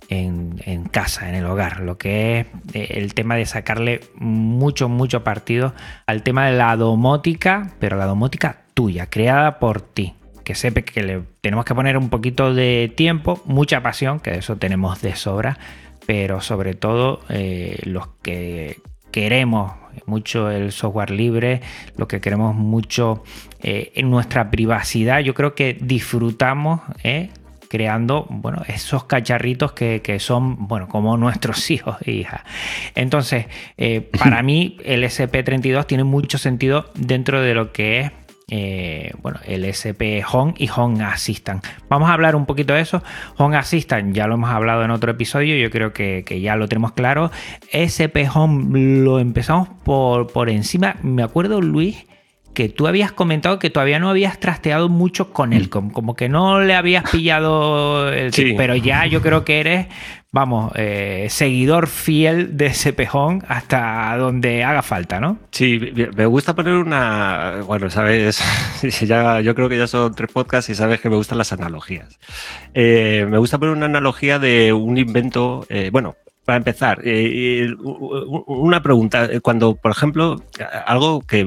[0.09, 5.23] en, casa, en el hogar, lo que es eh, el tema de sacarle mucho, mucho
[5.23, 5.73] partido
[6.07, 10.14] al tema de la domótica, pero la domótica tuya, creada por ti
[10.45, 14.57] que sepa que le tenemos que poner un poquito de tiempo, mucha pasión, que eso
[14.57, 15.59] tenemos de sobra,
[16.07, 18.81] pero sobre todo eh, los que
[19.12, 19.73] queremos
[20.07, 21.61] mucho el software libre,
[21.97, 23.23] los que queremos mucho
[23.62, 26.81] eh, en nuestra privacidad, yo creo que disfrutamos
[27.71, 32.43] creando bueno, esos cacharritos que, que, son bueno, como nuestros hijos e hijas.
[32.95, 33.47] Entonces,
[34.19, 38.13] para mí el SP32 tiene mucho sentido dentro de lo que es
[38.53, 41.65] eh, bueno, el SP Home y Home Assistant.
[41.89, 43.01] Vamos a hablar un poquito de eso.
[43.37, 46.93] Home Assistant ya lo hemos hablado en otro episodio, yo creo que, ya lo tenemos
[46.93, 47.31] claro.
[47.71, 50.97] SP Home lo empezamos por, por encima.
[51.03, 52.05] Me acuerdo, Luis,
[52.55, 55.91] que tú habías comentado que todavía no habías trasteado mucho con él, mm.
[55.91, 59.87] como, que no le habías pillado el pero ya yo creo que eres
[60.33, 65.39] vamos, eh, seguidor fiel de ese pejón hasta donde haga falta, ¿no?
[65.51, 65.81] Sí,
[66.17, 67.63] me gusta poner una.
[67.67, 68.43] Bueno, sabes,
[69.01, 72.19] ya, yo creo que ya son tres podcasts y sabes que me gustan las analogías.
[72.75, 75.67] Eh, me gusta poner una analogía de un invento.
[75.69, 76.17] Eh, bueno,
[76.51, 79.29] para empezar, eh, eh, una pregunta.
[79.41, 80.43] Cuando, por ejemplo,
[80.85, 81.45] algo que,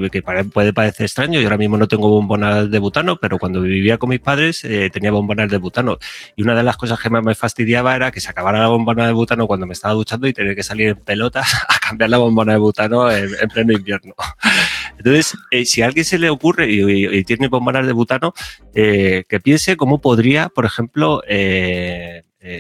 [0.54, 4.12] puede parecer extraño, yo ahora mismo no tengo bombonas de butano, pero cuando vivía con
[4.12, 5.98] mis padres eh, tenía bombonas de butano.
[6.38, 9.06] Y una de las cosas que más me fastidiaba era que se acabara la bombona
[9.06, 12.20] de butano cuando me estaba duchando y tener que salir en pelotas a cambiar la
[12.20, 14.14] bombona de butano en, pleno invierno.
[14.98, 15.36] Entonces,
[15.66, 18.34] si a alguien se le ocurre y, tiene bombonas de butano,
[18.74, 21.22] que piense cómo podría, por ejemplo,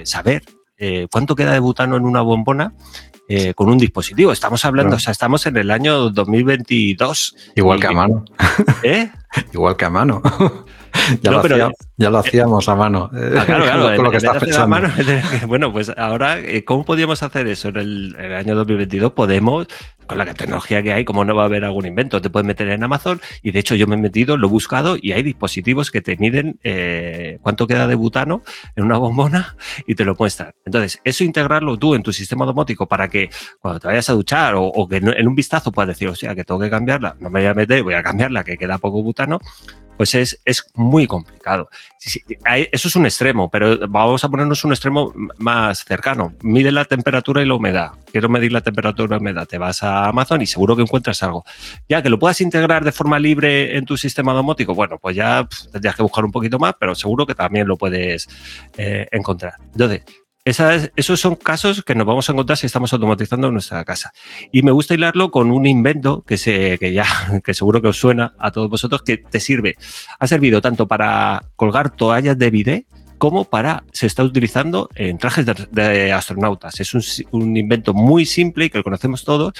[0.03, 0.43] saber
[0.77, 2.73] eh, cuánto queda de butano en una bombona
[3.29, 4.31] eh, con un dispositivo.
[4.31, 7.35] Estamos hablando, o sea, estamos en el año 2022.
[7.55, 8.25] Igual que a mano.
[8.83, 9.09] ¿Eh?
[9.53, 10.21] Igual que a mano.
[11.23, 13.09] Ya, lo, hacíamos, ya lo hacíamos a mano.
[13.11, 13.95] Ah, claro, claro.
[14.03, 14.77] lo que estás pensando.
[15.47, 19.11] bueno, pues ahora, ¿cómo podríamos hacer eso en el, en el año 2022?
[19.11, 19.67] Podemos
[20.07, 22.21] con la tecnología que hay, como no va a haber algún invento?
[22.21, 24.97] Te puedes meter en Amazon y de hecho yo me he metido, lo he buscado
[24.99, 28.43] y hay dispositivos que te miden eh, cuánto queda de butano
[28.75, 29.55] en una bombona
[29.87, 30.53] y te lo muestran.
[30.65, 34.53] Entonces, eso integrarlo tú en tu sistema domótico para que cuando te vayas a duchar
[34.57, 37.41] o, que en un vistazo puedas decir, o sea, que tengo que cambiarla, no me
[37.41, 39.39] voy a meter, voy a cambiarla, que queda poco butano,
[39.97, 41.69] pues es, es muy complicado.
[42.45, 46.33] Eso es un extremo, pero vamos a ponernos un extremo más cercano.
[46.41, 47.91] Mide la temperatura y la humedad.
[48.11, 49.47] Quiero medir la temperatura y la humedad.
[49.47, 51.45] Te vas a Amazon y seguro que encuentras algo.
[51.87, 55.47] Ya que lo puedas integrar de forma libre en tu sistema domótico, bueno, pues ya
[55.71, 58.27] tendrías que buscar un poquito más, pero seguro que también lo puedes
[58.77, 59.53] eh, encontrar.
[59.71, 60.01] Entonces,
[60.45, 64.11] esos son casos que nos vamos a encontrar si estamos automatizando nuestra casa.
[64.51, 67.05] Y me gusta hilarlo con un invento que, se, que ya,
[67.43, 69.75] que seguro que os suena a todos vosotros, que te sirve.
[70.19, 72.85] Ha servido tanto para colgar toallas de bidet
[73.17, 76.77] como para, se está utilizando en trajes de, astronautas.
[76.81, 77.01] Es un,
[77.31, 79.53] un invento muy simple y que lo conocemos todos,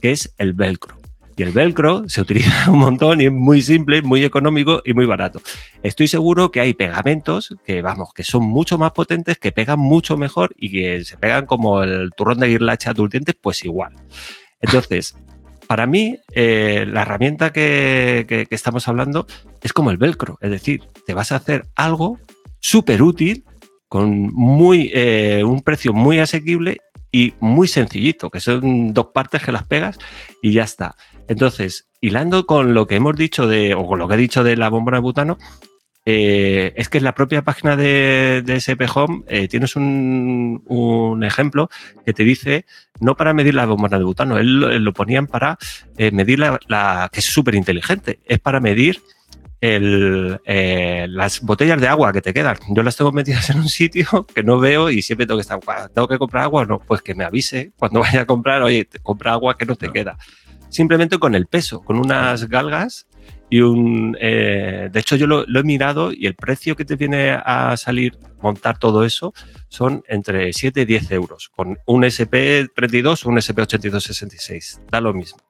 [0.00, 0.99] que es el velcro.
[1.40, 5.06] Y el velcro se utiliza un montón y es muy simple, muy económico y muy
[5.06, 5.40] barato.
[5.82, 10.18] Estoy seguro que hay pegamentos que, vamos, que son mucho más potentes, que pegan mucho
[10.18, 13.94] mejor y que se pegan como el turrón de guirlacha a tus dientes, pues igual.
[14.60, 15.16] Entonces,
[15.66, 19.26] para mí, eh, la herramienta que, estamos hablando
[19.62, 20.36] es como el velcro.
[20.42, 22.18] Es decir, te vas a hacer algo
[22.58, 23.46] súper útil
[23.88, 29.52] con muy, eh, un precio muy asequible y muy sencillito, que son dos partes que
[29.52, 29.98] las pegas
[30.42, 30.96] y ya está.
[31.28, 34.56] Entonces, hilando con lo que hemos dicho de, o con lo que he dicho de
[34.56, 35.38] la bombona de butano,
[36.06, 41.68] eh, es que en la propia página de, SP Home eh, tienes un, ejemplo
[42.06, 42.64] que te dice
[43.00, 45.58] no para medir la bombona de butano, él, lo ponían para
[45.98, 49.02] eh, medir la, que es súper inteligente, es para medir
[49.60, 52.56] las botellas de agua que te quedan.
[52.70, 55.60] Yo las tengo metidas en un sitio que no veo y siempre tengo que estar,
[55.90, 56.64] ¿tengo que comprar agua?
[56.64, 59.90] No, pues que me avise cuando vaya a comprar, oye, compra agua que no te
[59.90, 60.16] queda.
[60.68, 63.06] Simplemente con el peso, con unas galgas
[63.52, 67.32] y un, eh, de hecho, yo lo, he mirado y el precio que te viene
[67.32, 69.34] a salir montar todo eso
[69.68, 74.82] son entre 7 y 10 euros, con un SP32 o un SP8266.
[74.88, 75.40] Da lo mismo.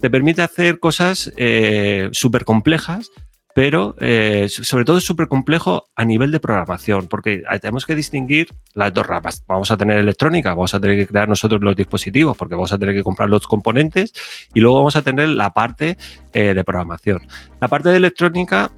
[0.00, 3.10] Te permite hacer cosas eh, súper complejas
[3.58, 8.54] pero eh, sobre todo es súper complejo a nivel de programación, porque tenemos que distinguir
[8.74, 9.42] las dos ramas.
[9.48, 12.78] Vamos a tener electrónica, vamos a tener que crear nosotros los dispositivos, porque vamos a
[12.78, 14.12] tener que comprar los componentes,
[14.54, 15.98] y luego vamos a tener la parte
[16.32, 17.26] eh, de programación.
[17.60, 18.70] La parte de electrónica,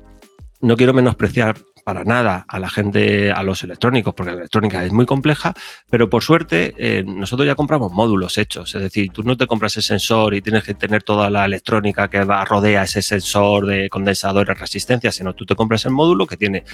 [0.63, 4.93] no quiero menospreciar para nada a la gente, a los electrónicos, porque la electrónica es
[4.93, 5.55] muy compleja,
[5.89, 8.75] pero por suerte eh, nosotros ya compramos módulos hechos.
[8.75, 12.09] Es decir, tú no te compras el sensor y tienes que tener toda la electrónica
[12.09, 16.37] que va, rodea ese sensor de condensadores, resistencia, sino tú te compras el módulo que
[16.37, 16.65] tiene,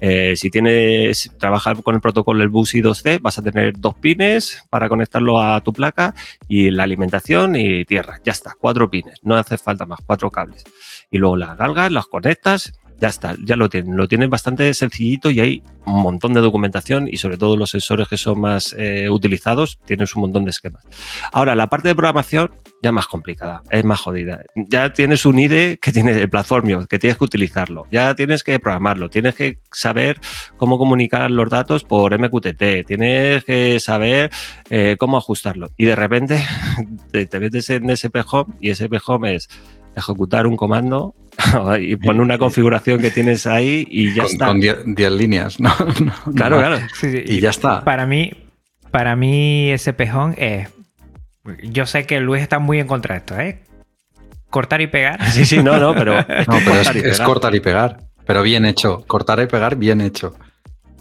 [0.00, 4.62] eh, si tienes, trabajar con el protocolo del BUSI 2C, vas a tener dos pines
[4.70, 6.14] para conectarlo a tu placa
[6.48, 8.20] y la alimentación y tierra.
[8.24, 10.64] Ya está, cuatro pines, no hace falta más, cuatro cables.
[11.10, 13.96] Y luego las galgas, las conectas ya está, ya lo tienen.
[13.96, 18.08] Lo tienen bastante sencillito y hay un montón de documentación y sobre todo los sensores
[18.08, 20.84] que son más eh, utilizados tienen un montón de esquemas.
[21.32, 22.50] Ahora, la parte de programación
[22.82, 24.42] ya más complicada, es más jodida.
[24.54, 27.86] Ya tienes un IDE que tiene el platformio, que tienes que utilizarlo.
[27.90, 30.20] Ya tienes que programarlo, tienes que saber
[30.56, 34.30] cómo comunicar los datos por MQTT, tienes que saber
[34.70, 35.70] eh, cómo ajustarlo.
[35.76, 36.44] Y de repente
[37.10, 39.48] te, te metes en SP Home y SP Home es
[39.96, 41.14] ejecutar un comando
[41.80, 44.46] y pon una configuración que tienes ahí y ya está.
[44.46, 45.74] Con 10 líneas, ¿no?
[46.34, 46.78] claro, claro.
[47.02, 47.84] Y ya está.
[47.84, 48.32] Para mí,
[48.90, 50.68] para mí ese pejón es...
[51.62, 53.60] Yo sé que Luis está muy en contra de esto, ¿eh?
[54.50, 55.22] Cortar y pegar.
[55.30, 57.98] Sí, sí, no, no, pero, es cortar y pegar.
[58.26, 59.04] Pero bien hecho.
[59.06, 60.36] Cortar y pegar, bien hecho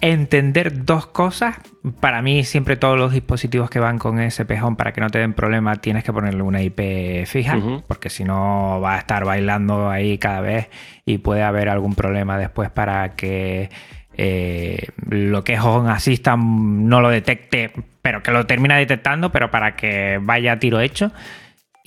[0.01, 1.57] entender dos cosas.
[1.99, 5.19] Para mí, siempre todos los dispositivos que van con ese pejón para que no te
[5.19, 9.89] den problema, tienes que ponerle una IP fija, porque si no va a estar bailando
[9.89, 10.69] ahí cada vez
[11.05, 13.69] y puede haber algún problema después para que
[14.17, 19.51] eh, lo que es Home Assistant no lo detecte, pero que lo termina detectando, pero
[19.51, 21.11] para que vaya a tiro hecho.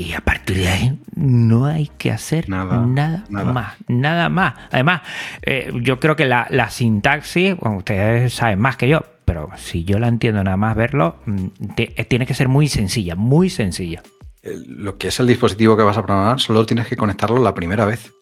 [0.00, 4.54] Y a partir de ahí no hay que hacer nada, más, nada más.
[4.70, 5.02] Además,
[5.42, 10.06] eh, yo creo que la, sintaxis, ustedes saben más que yo, pero si yo la
[10.06, 14.04] entiendo nada más verlo, mm, eh, tiene que ser muy sencilla, muy sencilla.
[14.44, 17.84] Lo que es el dispositivo que vas a programar, solo tienes que conectarlo la primera
[17.84, 18.12] vez.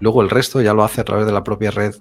[0.00, 1.94] Luego el resto ya lo hace a través de la propia red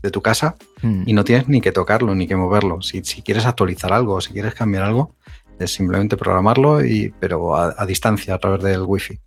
[0.00, 1.02] de tu casa mm.
[1.06, 2.82] y no tienes ni que tocarlo ni que moverlo.
[2.82, 5.16] Si, si quieres actualizar algo o si quieres cambiar algo,
[5.58, 9.18] es simplemente programarlo, y, pero a, distancia a través del wifi.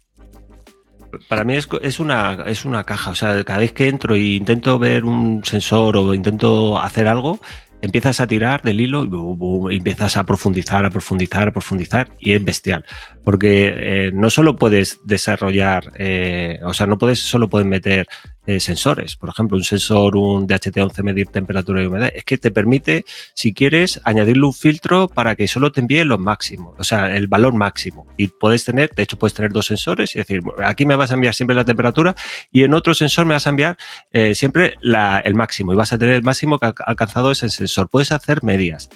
[1.29, 3.11] Para mí es, es, una, es una caja.
[3.11, 7.39] O sea, cada vez que entro e intento ver un sensor o intento hacer algo,
[7.81, 12.43] empiezas a tirar del hilo y empiezas a profundizar, a profundizar, a profundizar y es
[12.43, 12.85] bestial.
[13.23, 18.07] Porque eh, no solo puedes desarrollar, eh, o sea, no puedes, solo puedes meter
[18.47, 19.17] eh, sensores.
[19.17, 22.09] Por ejemplo, un sensor, un DHT11 medir temperatura y humedad.
[22.15, 26.17] Es que te permite, si quieres, añadirle un filtro para que solo te envíe los
[26.17, 28.07] máximos, o sea, el valor máximo.
[28.15, 31.15] Y puedes tener, de hecho, puedes tener dos sensores y decir, aquí me vas a
[31.15, 32.15] enviar siempre la temperatura
[32.49, 33.77] y en otro sensor me vas a enviar
[34.13, 37.89] eh, siempre el máximo y vas a tener el máximo que ha alcanzado ese sensor.
[37.89, 38.89] Puedes hacer medias.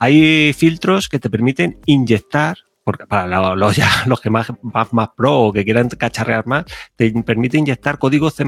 [0.00, 5.40] Hay filtros que te permiten inyectar porque para los, ya, los que más, más, pro
[5.40, 8.44] o que quieran cacharrear más, te permite inyectar código C++,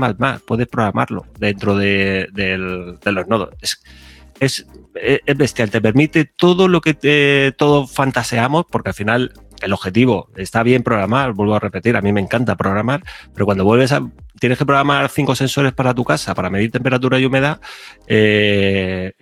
[0.47, 2.29] puedes programarlo dentro de,
[3.05, 3.51] los nodos.
[3.61, 3.83] Es,
[4.39, 9.73] es, es, bestial, te permite todo lo que te, todos fantaseamos, porque al final el
[9.73, 13.03] objetivo está bien programar, vuelvo a repetir, a mí me encanta programar,
[13.35, 14.09] pero cuando vuelves a
[14.39, 17.61] tienes que programar cinco sensores para tu casa para medir temperatura y humedad,
[18.07, 19.13] eh,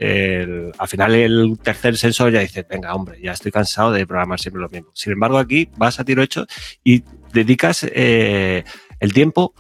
[0.79, 4.63] al final el tercer sensor ya dice, venga, hombre, ya estoy cansado de programar siempre
[4.63, 4.91] lo mismo.
[4.95, 6.47] Sin embargo, aquí vas a tiro hecho
[6.85, 8.65] y dedicas el
[9.13, 9.55] tiempo,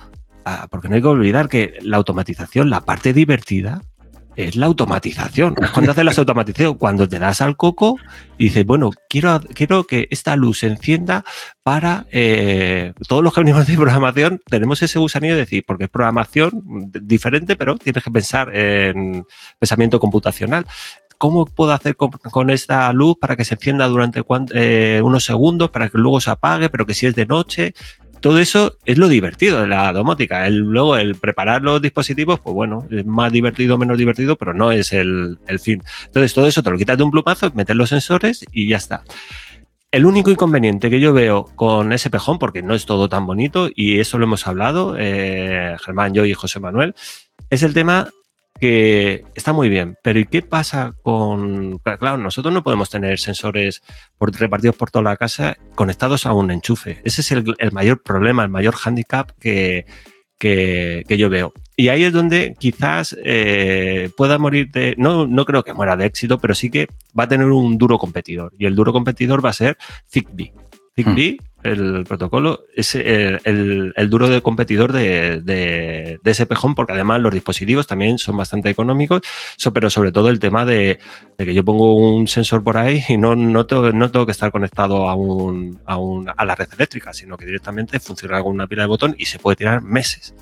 [0.70, 3.82] porque no hay que olvidar que la automatización, la parte divertida,
[4.36, 5.54] es la automatización.
[5.60, 7.96] Es cuando haces la automatización, cuando te das al coco
[8.38, 11.24] y dices, bueno, quiero, quiero que esta luz se encienda
[11.62, 15.90] para eh, todos los que venimos de programación, tenemos ese gusanillo de decir, porque es
[15.90, 16.52] programación
[17.02, 19.24] diferente, pero tienes que pensar en
[19.58, 20.66] pensamiento computacional.
[21.18, 24.22] ¿Cómo puedo hacer con, esta luz para que se encienda durante
[24.54, 27.72] eh, unos segundos, para que luego se apague, pero que si es de noche?
[28.20, 30.46] Todo eso es lo divertido de la domótica.
[30.46, 34.72] El, luego, el preparar los dispositivos, pues bueno, es más divertido menos divertido, pero no
[34.72, 35.82] es el, fin.
[36.06, 39.02] Entonces, todo eso te lo quitas de un plumazo, metes los sensores y ya está.
[39.90, 43.70] El único inconveniente que yo veo con ese pejón, porque no es todo tan bonito,
[43.74, 46.94] y eso lo hemos hablado, eh, Germán, yo y José Manuel,
[47.50, 48.10] es el tema
[48.60, 51.78] que está muy bien, pero ¿y qué pasa con...
[51.78, 53.82] Claro, nosotros no podemos tener sensores
[54.18, 57.00] repartidos por toda la casa conectados a un enchufe.
[57.04, 59.86] Ese es el, mayor problema, el mayor handicap que,
[60.38, 61.52] que, yo veo.
[61.76, 64.94] Y ahí es donde quizás eh, pueda morir de...
[64.96, 66.88] No, no creo que muera de éxito, pero sí que
[67.18, 68.52] va a tener un duro competidor.
[68.58, 69.76] Y el duro competidor va a ser
[70.10, 70.52] Zigbee.
[70.94, 77.32] Zigbee el protocolo, es el, duro de competidor de, de, ese pejón, porque además los
[77.32, 79.22] dispositivos también son bastante económicos,
[79.72, 80.98] pero sobre todo el tema de,
[81.38, 84.50] que yo pongo un sensor por ahí y no, no, tengo, no tengo que estar
[84.50, 88.66] conectado a, un, a, un, a la red eléctrica, sino que directamente funciona con una
[88.66, 90.34] pila de botón y se puede tirar meses.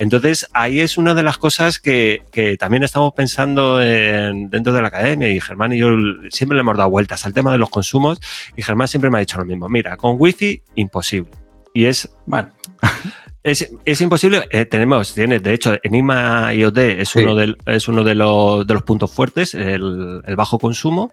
[0.00, 2.22] Entonces, ahí es una de las cosas que,
[2.58, 5.90] también estamos pensando dentro de la academia y Germán y yo
[6.30, 8.18] siempre le hemos dado vueltas al tema de los consumos
[8.56, 9.68] y Germán siempre me ha dicho lo mismo.
[9.68, 11.30] Mira, con Wi-Fi, imposible.
[11.74, 12.48] Y es, bueno,
[13.42, 14.48] es, imposible.
[14.50, 18.72] Eh, tenemos, tiene, de hecho, Enigma IoT es uno, de, es uno de, los, de
[18.72, 21.12] los puntos fuertes, el, el bajo consumo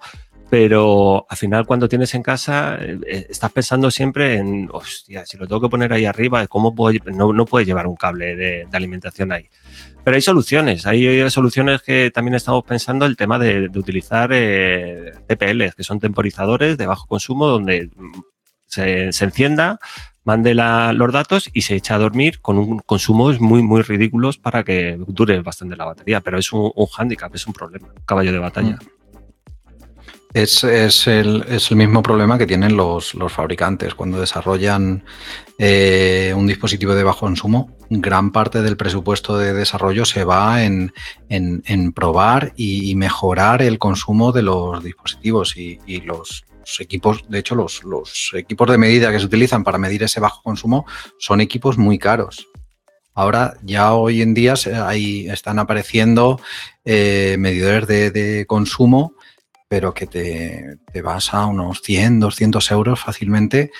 [0.49, 5.37] pero al final cuando tienes en casa eh, eh, estás pensando siempre en, hostia, si
[5.37, 8.67] lo tengo que poner ahí arriba, ¿cómo puedo, no, no puedes llevar un cable de,
[8.71, 9.49] alimentación ahí?
[10.03, 15.75] Pero hay soluciones, hay soluciones que también estamos pensando, el tema de, utilizar eh, TPLs,
[15.75, 18.21] que son temporizadores de bajo consumo, donde mm,
[18.67, 19.79] se, encienda,
[20.23, 24.63] mande los datos y se echa a dormir con un consumos muy, muy ridículos para
[24.63, 26.21] que dure bastante la batería.
[26.21, 28.77] Pero es un, un hándicap, es un problema, un caballo de batalla.
[28.81, 28.96] Mm.
[30.33, 30.63] Es,
[31.07, 33.95] el, mismo problema que tienen los, fabricantes.
[33.95, 35.03] Cuando desarrollan
[35.57, 40.93] eh, un dispositivo de bajo consumo, gran parte del presupuesto de desarrollo se va en,
[41.93, 46.45] probar y, mejorar el consumo de los dispositivos y, los,
[46.79, 50.85] equipos, de hecho, los, equipos de medida que se utilizan para medir ese bajo consumo
[51.17, 52.47] son equipos muy caros.
[53.15, 54.53] Ahora ya hoy en día
[54.85, 56.39] ahí están apareciendo
[56.85, 59.16] eh, medidores de consumo
[59.67, 63.71] pero que te, vas a unos 100, 200 euros fácilmente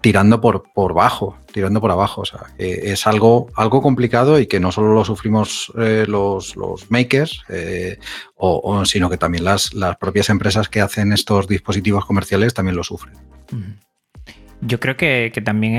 [0.00, 2.20] tirando por, por bajo, tirando por abajo.
[2.20, 6.90] O sea, es algo, algo complicado y que no solo lo sufrimos eh, los, los,
[6.90, 7.98] makers, eh,
[8.36, 12.84] o, sino que también las, las propias empresas que hacen estos dispositivos comerciales también lo
[12.84, 13.14] sufren.
[14.66, 15.74] Yo creo que, también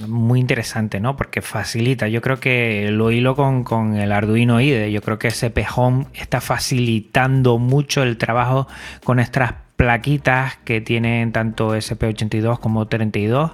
[0.00, 1.16] es muy interesante, ¿no?
[1.16, 2.08] Porque facilita.
[2.08, 4.90] Yo creo que lo hilo con, el Arduino IDE.
[4.90, 8.66] Yo creo que SP Home está facilitando mucho el trabajo
[9.04, 13.52] con estas plaquitas que tienen tanto SP82 como 32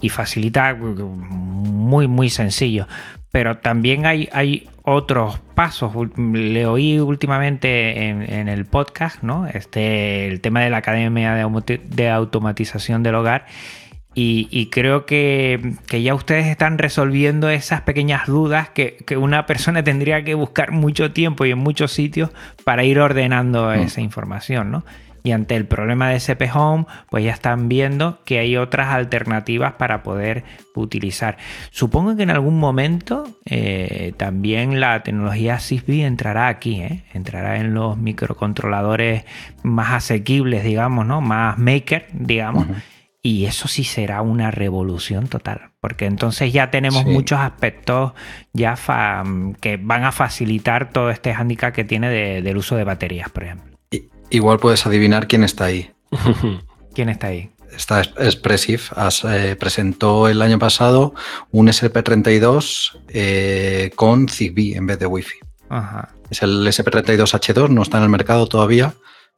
[0.00, 2.86] y facilita muy, muy sencillo.
[3.32, 5.92] Pero también hay, hay otros pasos.
[6.16, 9.48] Le oí últimamente en, el podcast, ¿no?
[9.48, 13.46] Este, el tema de la Academia de Automatización del Hogar
[14.14, 20.34] y, creo que, ya ustedes están resolviendo esas pequeñas dudas que, una persona tendría que
[20.34, 22.30] buscar mucho tiempo y en muchos sitios
[22.64, 23.80] para ir ordenando mm.
[23.80, 24.84] esa información, ¿no?
[25.26, 29.72] Y ante el problema de SP Home, pues ya están viendo que hay otras alternativas
[29.72, 30.44] para poder
[30.74, 31.38] utilizar.
[31.70, 37.04] Supongo que en algún momento eh, también la tecnología Zigbee entrará aquí, ¿eh?
[37.14, 39.24] entrará en los microcontroladores
[39.62, 41.22] más asequibles, digamos, ¿no?
[41.22, 42.66] Más maker, digamos.
[43.26, 48.12] Y eso sí será una revolución total, porque entonces ya tenemos muchos aspectos
[48.52, 48.76] ya
[49.62, 53.78] que van a facilitar todo este hándicap que tiene del uso de baterías, por ejemplo.
[54.28, 55.90] igual puedes adivinar quién está ahí.
[56.94, 57.50] ¿Quién está ahí?
[57.74, 58.82] Está Expressive.
[59.30, 61.14] Eh, presentó el año pasado
[61.50, 65.38] un SP32 eh, con Zigbee en vez de Wi-Fi.
[66.28, 68.92] Es el SP32H2, no está en el mercado todavía,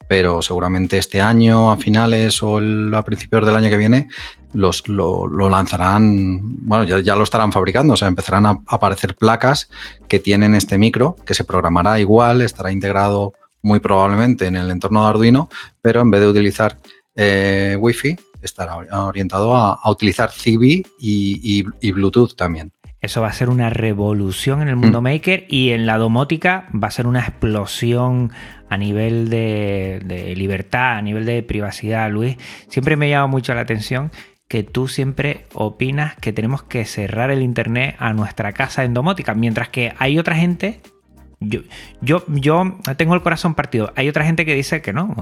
[0.08, 4.08] pero seguramente este año a finales o a principios del año que viene
[4.52, 9.68] los, lo, lanzarán, bueno, ya, lo estarán fabricando, o sea, empezarán a aparecer placas
[10.08, 15.02] que tienen este micro, que se programará igual, estará integrado muy probablemente en el entorno
[15.02, 15.50] de Arduino,
[15.82, 16.78] pero en vez de utilizar
[17.16, 22.72] eh, Wi-Fi, estará orientado a, utilizar Zigbee y, Bluetooth también.
[23.00, 25.04] Eso va a ser una revolución en el mundo mm.
[25.04, 28.32] maker y en la domótica va a ser una explosión
[28.68, 32.36] a nivel de, libertad, a nivel de privacidad, Luis.
[32.68, 34.10] Siempre me llama mucho la atención
[34.48, 39.34] que tú siempre opinas que tenemos que cerrar el Internet a nuestra casa en domótica,
[39.34, 40.80] mientras que hay otra gente
[41.38, 41.60] yo,
[42.00, 43.92] yo, yo, tengo el corazón partido.
[43.94, 45.14] Hay otra gente que dice que no,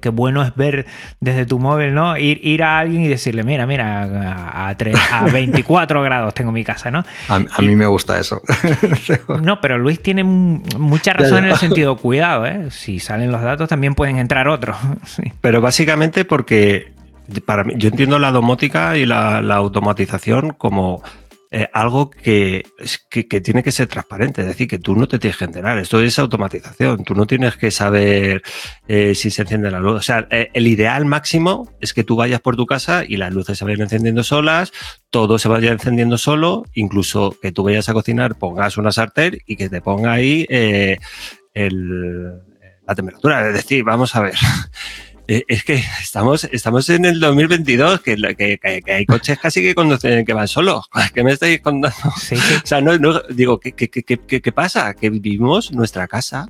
[0.00, 0.84] qué bueno es ver
[1.20, 2.18] desde tu móvil, ¿no?
[2.18, 6.90] Ir, ir a alguien y decirle, mira, mira, a, a, 24 grados tengo mi casa,
[6.90, 7.04] ¿no?
[7.28, 8.42] A, mí me gusta eso.
[9.42, 12.70] no, pero Luis tiene mucha razón en el sentido, cuidado, ¿eh?
[12.70, 14.76] Si salen los datos también pueden entrar otros.
[15.40, 16.92] Pero básicamente porque
[17.46, 21.02] para mí, yo entiendo la domótica y la, la automatización como
[21.50, 22.64] eh, algo que,
[23.08, 26.00] que, tiene que ser transparente, es decir, que tú no te tienes que enterar, esto
[26.00, 28.42] es automatización, tú no tienes que saber
[28.88, 29.94] eh, si se enciende la luz.
[29.94, 33.32] O sea, eh, el ideal máximo es que tú vayas por tu casa y las
[33.32, 34.72] luces se vayan encendiendo solas,
[35.10, 39.56] todo se vaya encendiendo solo, incluso que tú vayas a cocinar, pongas una sartén y
[39.56, 40.46] que te ponga ahí
[42.86, 43.48] la temperatura.
[43.48, 44.34] Es decir, vamos a ver.
[45.28, 49.74] Eh, es que estamos, estamos en el 2022, que, que, que hay coches casi que
[49.74, 50.86] conducen, que van solos.
[51.14, 51.96] ¿Qué me estáis contando?
[52.16, 54.94] Sí, O sea, no, no digo, ¿qué, qué, qué, pasa?
[54.94, 56.46] Que vivimos nuestra casa,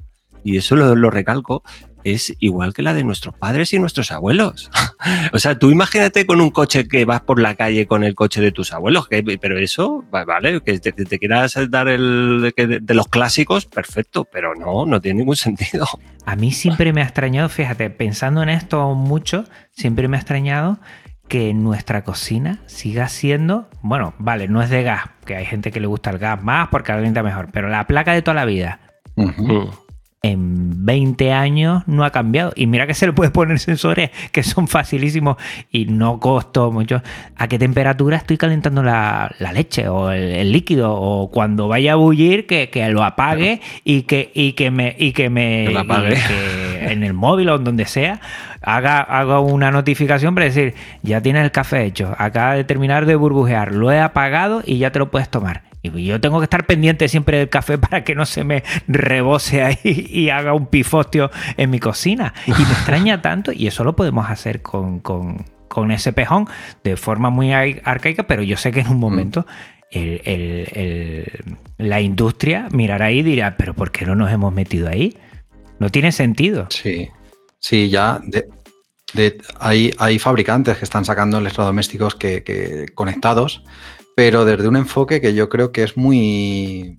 [0.46, 1.62] y eso lo, lo recalco,
[2.06, 4.70] es igual que la de nuestros padres y nuestros abuelos.
[5.32, 8.40] o sea, tú imagínate con un coche que vas por la calle con el coche
[8.40, 13.66] de tus abuelos, que, pero eso, vale, que te, quieras dar el de, los clásicos,
[13.66, 15.86] perfecto, pero no, no tiene ningún sentido.
[16.24, 20.78] A mí siempre me ha extrañado, fíjate, pensando en esto mucho, siempre me ha extrañado
[21.26, 25.80] que nuestra cocina siga siendo, bueno, vale, no es de gas, que hay gente que
[25.80, 28.80] le gusta el gas más porque calienta mejor, pero la placa de toda la vida
[30.22, 32.52] en 20 años no ha cambiado.
[32.56, 35.36] Y mira que se le puede poner sensores que son facilísimos
[35.70, 37.02] y no costó mucho.
[37.36, 40.94] ¿A qué temperatura estoy calentando la, leche o el, líquido?
[40.94, 44.94] O cuando vaya a bullir, que, lo apague y, que, y que me.
[44.98, 48.20] Y que me en el móvil o donde sea,
[48.62, 53.16] haga, haga una notificación para decir: ya tienes el café hecho, acaba de terminar de
[53.16, 55.65] burbujear, lo he apagado y ya te lo puedes tomar.
[55.94, 59.62] Y yo tengo que estar pendiente siempre del café para que no se me rebose
[59.62, 62.34] ahí y haga un pifostio en mi cocina.
[62.46, 65.02] Y me extraña tanto, y eso lo podemos hacer con,
[65.90, 66.48] ese pejón
[66.84, 69.46] de forma muy arcaica, pero yo sé que en un momento
[71.78, 75.16] la industria mirará ahí y dirá, pero ¿por qué no nos hemos metido ahí?
[75.78, 76.66] No tiene sentido.
[76.70, 77.08] Sí,
[77.58, 78.20] sí, ya
[79.60, 83.62] hay, hay fabricantes que están sacando electrodomésticos que conectados
[84.16, 86.98] pero desde un enfoque que yo creo que es muy,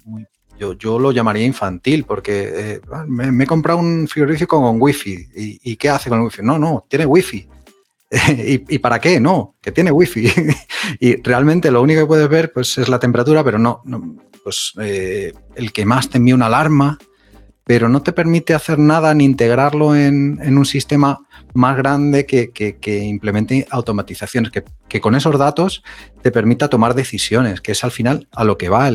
[0.60, 5.28] yo, lo llamaría infantil, porque eh, me, he comprado un frigorífico con wifi.
[5.36, 6.44] ¿Y, qué hace con el wifi?
[6.44, 7.50] No, no, tiene wifi.
[8.38, 9.20] ¿Y, para qué?
[9.20, 10.32] No, que tiene wifi.
[11.00, 13.82] y realmente lo único que puedes ver pues, es la temperatura, pero no,
[14.44, 17.00] pues eh, el que más te envía una alarma,
[17.68, 21.20] pero no te permite hacer nada ni integrarlo en, un sistema
[21.54, 24.54] más grande que, implemente automatizaciones,
[24.88, 25.84] que, con esos datos
[26.22, 28.90] te permita tomar decisiones, que es al final a lo que va.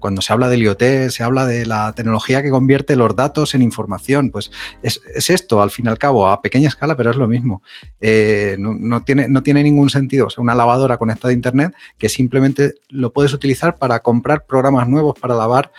[0.00, 3.60] Cuando se habla del IoT, se habla de la tecnología que convierte los datos en
[3.60, 4.30] información.
[4.30, 4.50] Pues
[4.82, 7.62] es, esto, al fin y al cabo, a pequeña escala, pero es lo mismo.
[8.00, 10.28] Eh, no, tiene, no tiene ningún sentido.
[10.28, 14.88] O sea, una lavadora conectada a Internet que simplemente lo puedes utilizar para comprar programas
[14.88, 15.70] nuevos para lavar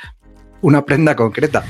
[0.66, 1.64] una prenda concreta.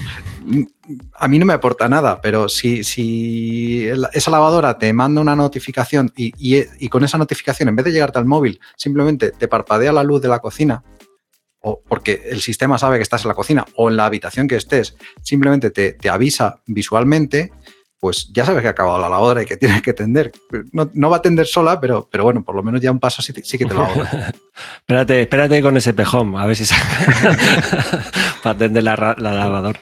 [1.15, 6.13] A mí no me aporta nada, pero si, si esa lavadora te manda una notificación
[6.15, 10.21] y, con esa notificación, en vez de llegarte al móvil, simplemente te parpadea la luz
[10.21, 10.81] de la cocina,
[11.59, 14.55] o porque el sistema sabe que estás en la cocina o en la habitación que
[14.55, 17.51] estés, simplemente te, avisa visualmente,
[17.99, 20.31] pues ya sabes que ha acabado la lavadora y que tienes que tender.
[20.71, 23.33] No, va a tender sola, pero, pero bueno, por lo menos ya un paso sí,
[23.33, 24.03] que te lo hago.
[24.79, 26.65] espérate, espérate con ese pejón, a ver si
[28.43, 29.79] para tender la, la lavadora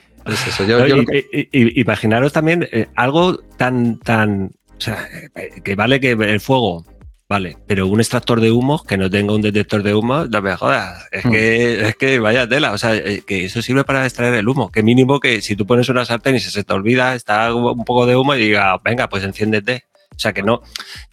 [1.52, 4.52] imaginaros también eh, algo tan, tan.
[4.78, 6.86] O sea, eh, que vale que el fuego,
[7.28, 10.56] vale, pero un extractor de humo que no tenga un detector de humo, no me
[10.56, 11.08] jodas.
[11.12, 11.86] Es, que, hmm.
[11.86, 12.72] es que vaya tela.
[12.72, 14.72] O sea, eh, que eso sirve para extraer el humo.
[14.72, 18.06] Que mínimo que si tú pones una sartén y se te olvida, está un poco
[18.06, 19.86] de humo y diga, venga, pues enciéndete.
[20.16, 20.62] O sea que no.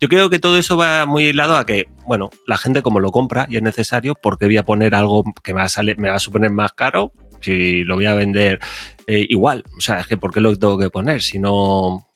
[0.01, 3.11] Yo creo que todo eso va muy hilado a que, bueno, la gente como lo
[3.11, 6.17] compra y es necesario, porque voy a poner algo que me va a, me va
[6.17, 7.13] a suponer más caro?
[7.41, 8.61] Si lo voy a vender
[9.07, 11.23] eh, igual, o sea, es que ¿por qué lo tengo que poner?
[11.23, 12.10] Si no.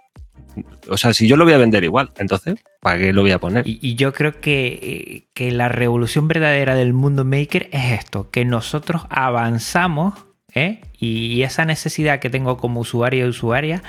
[0.89, 3.39] O sea, si yo lo voy a vender igual, entonces, ¿para qué lo voy a
[3.39, 3.65] poner?
[3.67, 9.03] Y, yo creo que, que, la revolución verdadera del mundo maker es esto, que nosotros
[9.09, 10.15] avanzamos
[10.55, 10.81] ¿eh?
[11.05, 13.83] y esa necesidad que tengo como usuario y usuaria,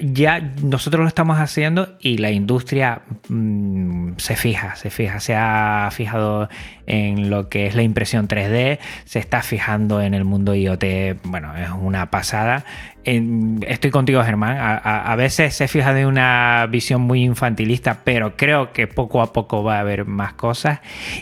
[0.00, 5.88] ya nosotros lo estamos haciendo y la industria mm, se fija, se fija, se ha
[5.92, 6.48] fijado
[6.86, 10.84] en lo que es la impresión 3D, se está fijando en el mundo IoT,
[11.24, 12.64] bueno, es una pasada.
[13.04, 18.86] estoy contigo, Germán, a, veces se fija de una visión muy infantilista, pero creo que
[18.86, 20.80] poco a poco va a haber más cosas.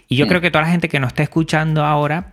[0.08, 2.32] Y yo creo que toda la gente que nos está escuchando ahora,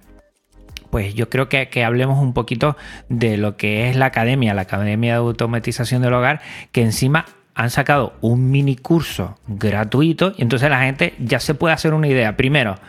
[0.98, 2.76] pues yo creo que, hablemos un poquito
[3.08, 6.42] de lo que es la academia, la Academia de Automatización del Hogar,
[6.72, 11.76] que encima han sacado un mini curso gratuito y entonces la gente ya se puede
[11.76, 12.80] hacer una idea, primero,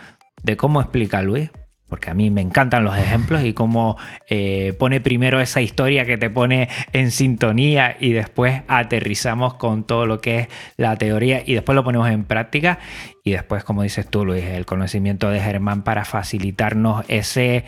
[0.42, 1.50] de cómo explica Luis,
[1.88, 3.96] porque a mí me encantan los ejemplos y cómo
[4.28, 10.06] eh, pone primero esa historia que te pone en sintonía y después aterrizamos con todo
[10.06, 12.78] lo que es la teoría y después lo ponemos en práctica.
[13.24, 17.64] Y después, como dices tú, Luis, el conocimiento de Germán para facilitarnos ese,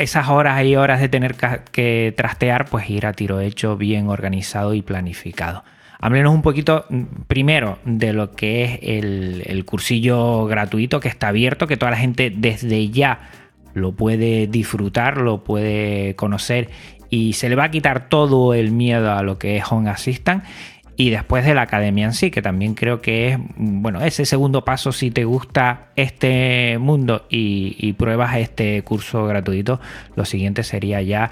[0.00, 1.36] esas horas y horas de tener
[1.72, 5.64] que trastear, pues ir a tiro hecho, bien organizado y planificado.
[6.00, 11.28] Háblenos un poquito mm, primero de lo que es el, el, cursillo gratuito que está
[11.28, 13.30] abierto, que toda la gente desde ya
[13.74, 16.70] lo puede disfrutar, lo puede conocer
[17.10, 20.44] y se le va a quitar todo el miedo a lo que es Home Assistant.
[21.00, 24.66] Y después de la academia en sí, que también creo que es, bueno, ese segundo
[24.66, 29.80] paso, si te gusta este mundo y, pruebas este curso gratuito,
[30.14, 31.30] lo siguiente sería ya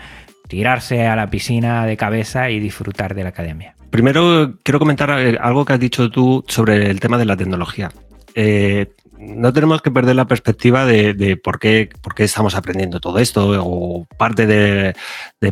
[0.48, 3.74] tirarse a la piscina de cabeza y disfrutar de la academia.
[3.90, 7.90] Primero, quiero comentar eh, algo que has dicho tú sobre el tema de la tecnología.
[8.34, 8.86] Eh,
[9.18, 14.46] no tenemos que perder la perspectiva de, por, qué, estamos aprendiendo todo esto o parte
[14.46, 14.94] de,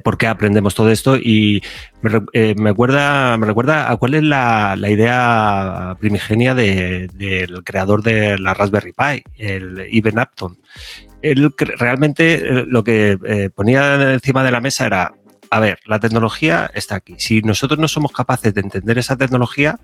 [0.01, 1.63] por qué aprendemos todo esto y
[2.01, 8.55] me, eh, recuerda, me recuerda a cuál es la, idea primigenia del creador de la
[8.55, 10.59] Raspberry Pi, el Ivan Apton.
[11.23, 15.15] Él realmente eh, lo que eh, ponía encima de la mesa era,
[15.51, 17.17] a ver, la tecnología está aquí.
[17.19, 19.81] Si nosotros no somos capaces de entender esa tecnología,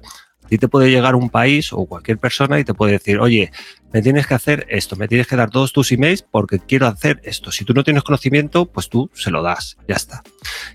[0.53, 3.51] ti te puede llegar un país o cualquier persona y te puede decir, oye,
[3.91, 7.23] me tienes que hacer esto, me tienes que dar todos tus emails porque quiero hacer
[7.25, 7.51] esto.
[7.51, 10.23] Si tú no tienes conocimiento, pues tú se lo das, ya está.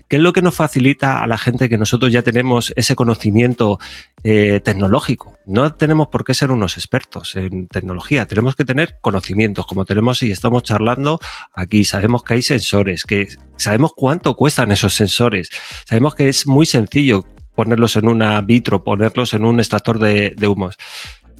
[0.08, 3.78] ¿Qué es lo que nos facilita a la gente que nosotros ya tenemos ese conocimiento
[4.24, 5.38] eh, tecnológico?
[5.46, 10.24] No tenemos por qué ser unos expertos en tecnología, tenemos que tener conocimientos, como tenemos
[10.24, 11.20] y estamos charlando
[11.54, 11.84] aquí.
[11.84, 15.50] Sabemos que hay sensores, que sabemos cuánto cuestan esos sensores,
[15.86, 17.24] sabemos que es muy sencillo
[17.58, 20.78] ponerlos en una vitro, ponerlos en un extractor de, humos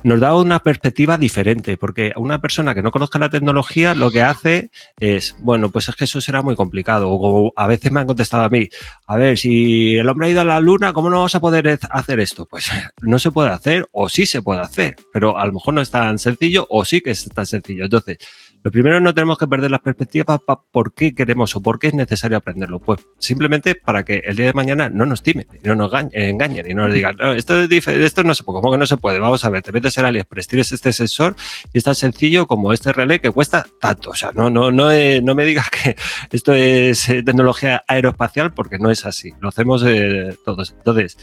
[0.05, 4.23] nos da una perspectiva diferente, porque una persona que no conozca la tecnología lo que
[4.23, 7.09] hace es, bueno, pues es que eso será muy complicado.
[7.11, 8.69] O a veces me han contestado a mí,
[9.09, 11.81] a ver, si el hombre ha ido a la luna, ¿cómo no vamos a poder
[11.91, 12.47] hacer esto?
[12.47, 15.81] Pues no se puede hacer, o sí se puede hacer, pero a lo mejor no
[15.81, 17.85] es tan sencillo, o sí que es tan sencillo.
[17.85, 18.19] Entonces,
[18.63, 21.89] lo primero no tenemos que perder las perspectivas para por qué queremos o por qué
[21.89, 22.81] es necesario aprenderlo.
[22.81, 26.75] Pues simplemente para que el día de mañana no nos timen, no nos engañen y
[26.75, 29.19] no nos digan, esto, es esto no se puede, ¿cómo que no se puede?
[29.19, 31.37] Vamos a ver, te metes en AliExpress, tienes este sensor
[31.73, 34.11] y es tan sencillo como este relé que cuesta tanto.
[34.11, 35.97] O sea, no, no, no, eh, no me digas que
[36.37, 39.33] esto es eh, tecnología aeroespacial porque no es así.
[39.41, 40.75] Lo hacemos eh, todos.
[40.77, 41.17] Entonces,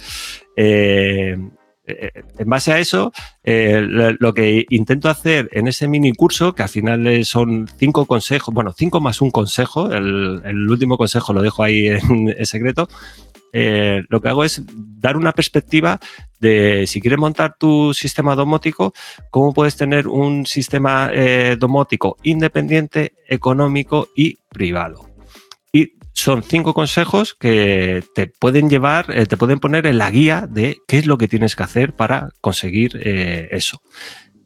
[0.55, 1.37] eh,
[1.87, 3.11] en base a eso,
[3.43, 3.81] eh,
[4.19, 8.73] lo que intento hacer en ese mini curso, que al final son cinco consejos, bueno,
[8.75, 12.87] cinco más un consejo, el, último consejo lo dejo ahí en, secreto,
[13.53, 15.99] eh, lo que hago es dar una perspectiva
[16.39, 18.93] de si quieres montar tu sistema domótico,
[19.29, 21.09] cómo puedes tener un sistema
[21.57, 25.14] domótico independiente, económico y privado
[26.15, 30.77] son cinco consejos que te pueden llevar, eh, te pueden poner en la guía de
[30.87, 33.81] qué es lo que tienes que hacer para conseguir eh, eso.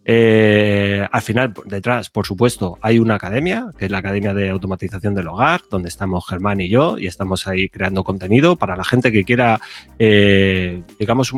[0.04, 5.14] Eh, al final, detrás, por supuesto, hay una academia, que es la Academia de Automatización
[5.14, 9.12] del Hogar, donde estamos Germán y yo, y estamos ahí creando contenido para la gente
[9.12, 9.62] que quiera,
[10.00, 11.32] digamos,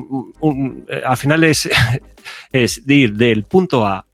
[1.05, 1.69] al final es,
[2.53, 4.05] es ir del punto A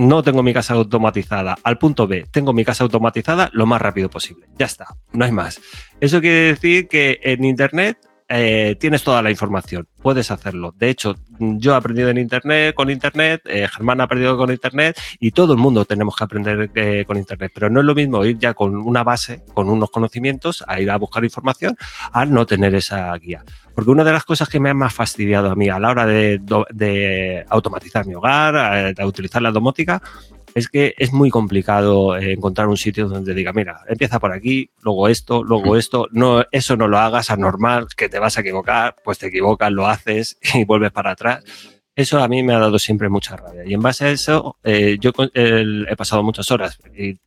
[0.00, 4.08] no tengo mi casa automatizada, al punto B, tengo mi casa automatizada lo más rápido
[4.08, 4.46] posible.
[4.58, 5.60] Ya está, no hay más.
[6.00, 7.98] Eso quiere decir que en Internet
[8.32, 10.72] eh, tienes toda la información, puedes hacerlo.
[10.76, 14.96] De hecho, yo he aprendido en Internet, con Internet, eh, Germán ha aprendido con Internet
[15.18, 17.50] y todo el mundo tenemos que aprender eh, con Internet.
[17.52, 20.88] Pero no es lo mismo ir ya con una base, con unos conocimientos, a ir
[20.92, 21.76] a buscar información,
[22.12, 23.42] a no tener esa guía.
[23.74, 26.06] Porque una de las cosas que me ha más fastidiado a mí a la hora
[26.06, 30.00] de, automatizar mi hogar, de utilizar la domótica,
[30.54, 34.70] es que es muy complicado eh, encontrar un sitio donde diga, mira, empieza por aquí,
[34.82, 38.96] luego esto, luego esto, no, eso no lo hagas anormal, que te vas a equivocar,
[39.04, 41.44] pues te equivocas, lo haces y vuelves para atrás.
[41.96, 43.62] Eso a mí me ha dado siempre mucha rabia.
[43.66, 46.78] Y en base a eso, eh, yo he pasado muchas horas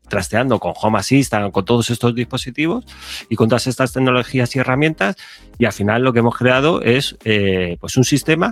[0.07, 2.86] trasteando con Home Assistant, con todos estos dispositivos
[3.30, 5.15] y con todas estas tecnologías y herramientas.
[5.59, 8.51] Y al final lo que hemos creado es eh, pues un sistema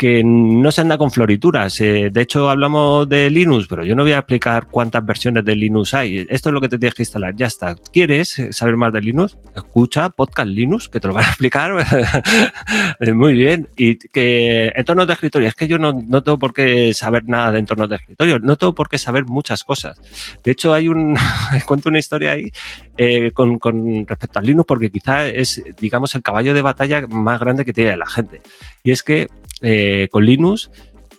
[0.00, 1.78] que no se anda con florituras.
[1.82, 5.54] Eh, de hecho, hablamos de Linux, pero yo no voy a explicar cuántas versiones de
[5.54, 6.26] Linux hay.
[6.30, 7.36] Esto es lo que te tienes que instalar.
[7.36, 7.74] Ya está.
[7.92, 9.36] ¿Quieres saber más de Linux?
[9.54, 11.72] Escucha Podcast Linux, que te lo van a explicar
[13.14, 13.68] muy bien.
[13.76, 17.52] Y que entornos de escritorio, es que yo no, no, tengo por qué saber nada
[17.52, 20.00] de entornos de escritorio, no tengo por qué saber muchas cosas.
[20.42, 21.14] De hecho, hay un,
[21.66, 22.50] cuento una historia ahí
[22.96, 27.38] eh, con, con respecto a Linux, porque quizá es, digamos, el caballo de batalla más
[27.38, 28.40] grande que tiene la gente.
[28.82, 29.28] Y es que
[29.60, 30.70] eh, con Linux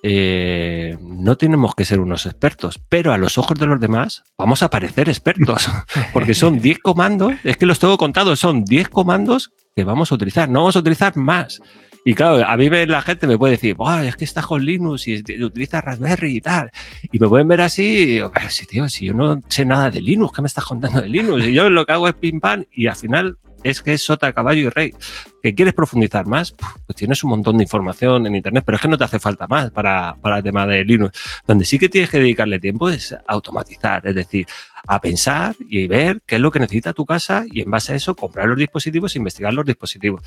[0.04, 4.64] eh, no tenemos que ser unos expertos, pero a los ojos de los demás vamos
[4.64, 5.70] a parecer expertos,
[6.14, 10.16] porque son 10 comandos, es que los tengo contados, son 10 comandos que vamos a
[10.16, 11.62] utilizar, no vamos a utilizar más.
[12.04, 15.22] Y claro, a mí la gente me puede decir, es que está con Linux y
[15.44, 16.72] utiliza Raspberry y tal.
[17.12, 20.02] Y me pueden ver así, y pero si, tío, si yo no sé nada de
[20.02, 21.46] Linux, ¿qué me estás contando de Linux?
[21.46, 24.34] Y yo lo que hago es pim pam y al final es que es sota,
[24.34, 24.94] caballo y rey.
[25.42, 26.52] ¿Que quieres profundizar más?
[26.52, 29.48] Pues tienes un montón de información en Internet, pero es que no te hace falta
[29.48, 31.18] más para, para el tema de Linux.
[31.48, 34.46] Donde sí que tienes que dedicarle tiempo es automatizar, es decir,
[34.88, 37.96] a pensar y ver qué es lo que necesita tu casa y en base a
[37.96, 40.22] eso comprar los dispositivos e investigar los dispositivos.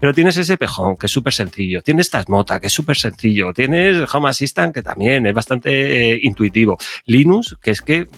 [0.00, 1.82] Pero tienes ese pejón, que es súper sencillo.
[1.82, 3.52] Tienes Tasmota, que es súper sencillo.
[3.52, 6.78] Tienes Home Assistant, que también es bastante eh, intuitivo.
[7.06, 8.08] Linux, que es que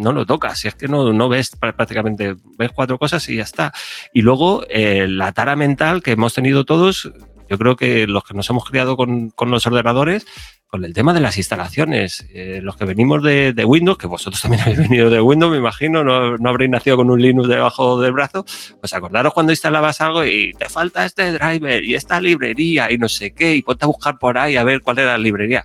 [0.00, 3.72] no lo tocas, es que no, no ves prácticamente, ves cuatro cosas y ya está.
[4.12, 7.12] Y luego eh, la tara mental que hemos tenido todos,
[7.48, 10.26] yo creo que los que nos hemos criado con, con los ordenadores,
[10.70, 14.40] con el tema de las instalaciones, eh, los que venimos de, de, Windows, que vosotros
[14.40, 18.00] también habéis venido de Windows, me imagino, no, no, habréis nacido con un Linux debajo
[18.00, 18.44] del brazo,
[18.78, 23.08] pues acordaros cuando instalabas algo y te falta este driver y esta librería y no
[23.08, 25.64] sé qué, y ponte a buscar por ahí a ver cuál era la librería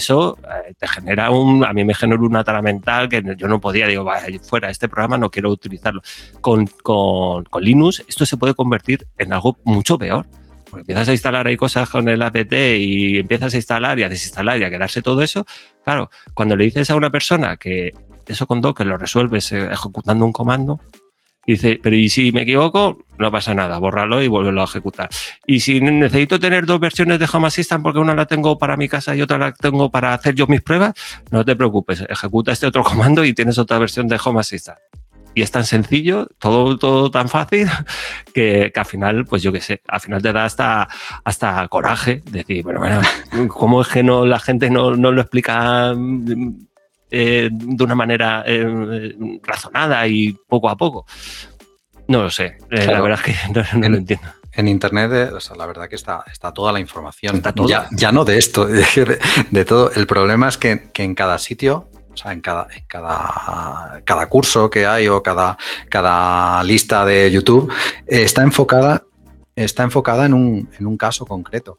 [0.00, 3.60] eso eh, te genera un, a mí me generó una tara mental que yo no
[3.60, 6.02] podía, digo, vaya, fuera, este programa no quiero utilizarlo.
[6.40, 10.26] Con, con, con Linux esto se puede convertir en algo mucho peor.
[10.70, 14.08] Porque empiezas a instalar ahí cosas con el apt y empiezas a instalar y a
[14.08, 15.44] desinstalar y a quedarse todo eso.
[15.84, 17.92] Claro, cuando le dices a una persona que
[18.26, 20.80] eso con Docker lo resuelves eh, ejecutando un comando,
[21.46, 22.98] dice, pero ¿y si me equivoco?
[23.18, 25.08] No pasa nada, bórralo y vuélvelo a ejecutar.
[25.46, 28.88] Y si necesito tener dos versiones de Home Assistant porque una la tengo para mi
[28.88, 30.94] casa y otra la tengo para hacer yo mis pruebas,
[31.30, 34.78] no te preocupes, ejecuta este otro comando y tienes otra versión de Home Assistant.
[35.32, 37.68] Y es tan sencillo, todo, todo tan fácil,
[38.34, 40.88] que, que al final, pues yo qué sé, al final te da hasta,
[41.24, 43.00] hasta coraje decir, bueno, bueno,
[43.48, 45.94] ¿cómo es que no, la gente no, no lo explica
[47.10, 51.06] eh, de una manera eh, razonada y poco a poco.
[52.08, 54.26] No lo sé, eh, la verdad es que no, lo entiendo.
[54.52, 57.40] En Internet, o sea, la verdad que está, está toda la información.
[57.66, 59.18] Ya, ya, no de esto, de,
[59.50, 59.92] de, todo.
[59.92, 64.28] El problema es que, que en cada sitio o sea, en cada, en cada, cada
[64.28, 65.56] curso que hay o cada,
[65.88, 67.72] cada lista de YouTube
[68.06, 69.04] está enfocada,
[69.54, 71.78] está enfocada en, un, en un caso concreto.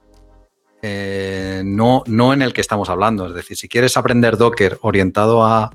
[0.82, 3.28] Eh, no, no en el que estamos hablando.
[3.28, 5.72] Es decir, si quieres aprender Docker orientado a,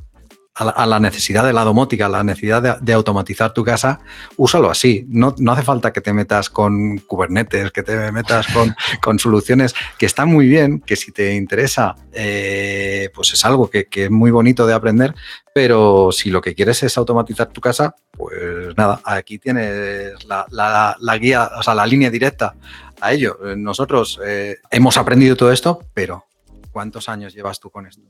[0.57, 4.01] a, la, necesidad de la domótica, la necesidad de, automatizar tu casa,
[4.37, 5.05] úsalo así.
[5.09, 9.75] No, no, hace falta que te metas con Kubernetes, que te metas con, con soluciones
[9.99, 14.11] que están muy bien, que si te interesa, eh, pues es algo que, que, es
[14.11, 15.15] muy bonito de aprender,
[15.55, 20.97] pero si lo que quieres es automatizar tu casa, pues nada, aquí tienes la, la,
[20.99, 22.55] la guía, o sea, la línea directa
[23.01, 23.39] a ello.
[23.57, 26.25] Nosotros eh, hemos aprendido todo esto, pero
[26.71, 28.03] ¿cuántos años llevas tú con esto?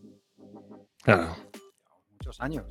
[1.03, 1.37] Claro.
[2.13, 2.65] Muchos años.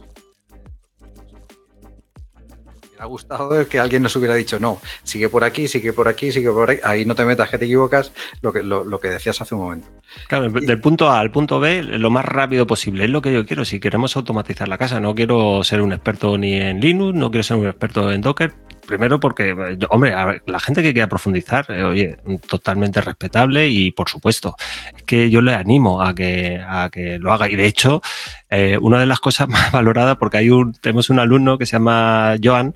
[2.82, 6.32] Me hubiera gustado que alguien nos hubiera dicho, no, sigue por aquí, sigue por aquí,
[6.32, 9.10] sigue por ahí, ahí no te metas que te equivocas, lo que, lo, lo que
[9.10, 9.88] decías hace un momento.
[10.30, 13.46] Claro, del punto A al punto B, lo más rápido posible, es lo que yo
[13.46, 13.66] quiero.
[13.66, 17.44] Si queremos automatizar la casa, no quiero ser un experto ni en Linux, no quiero
[17.44, 18.54] ser un experto en Docker,
[18.86, 20.14] primero porque, hombre,
[20.46, 22.18] la gente que quiera profundizar, eh, oye,
[22.48, 24.56] totalmente respetable y por supuesto,
[24.96, 27.50] es que yo le animo a que, a que lo haga.
[27.50, 28.02] Y de hecho,
[28.50, 31.74] eh, una de las cosas más valoradas, porque hay un, tenemos un alumno que se
[31.74, 32.74] llama Joan,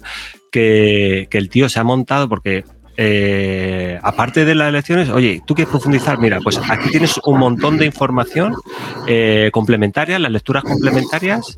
[0.51, 2.63] que, que el tío se ha montado porque
[2.97, 6.17] eh, aparte de las elecciones, oye, ¿tú quieres profundizar?
[6.17, 8.55] Mira, pues aquí tienes un montón de información
[9.51, 11.57] complementaria, las lecturas complementarias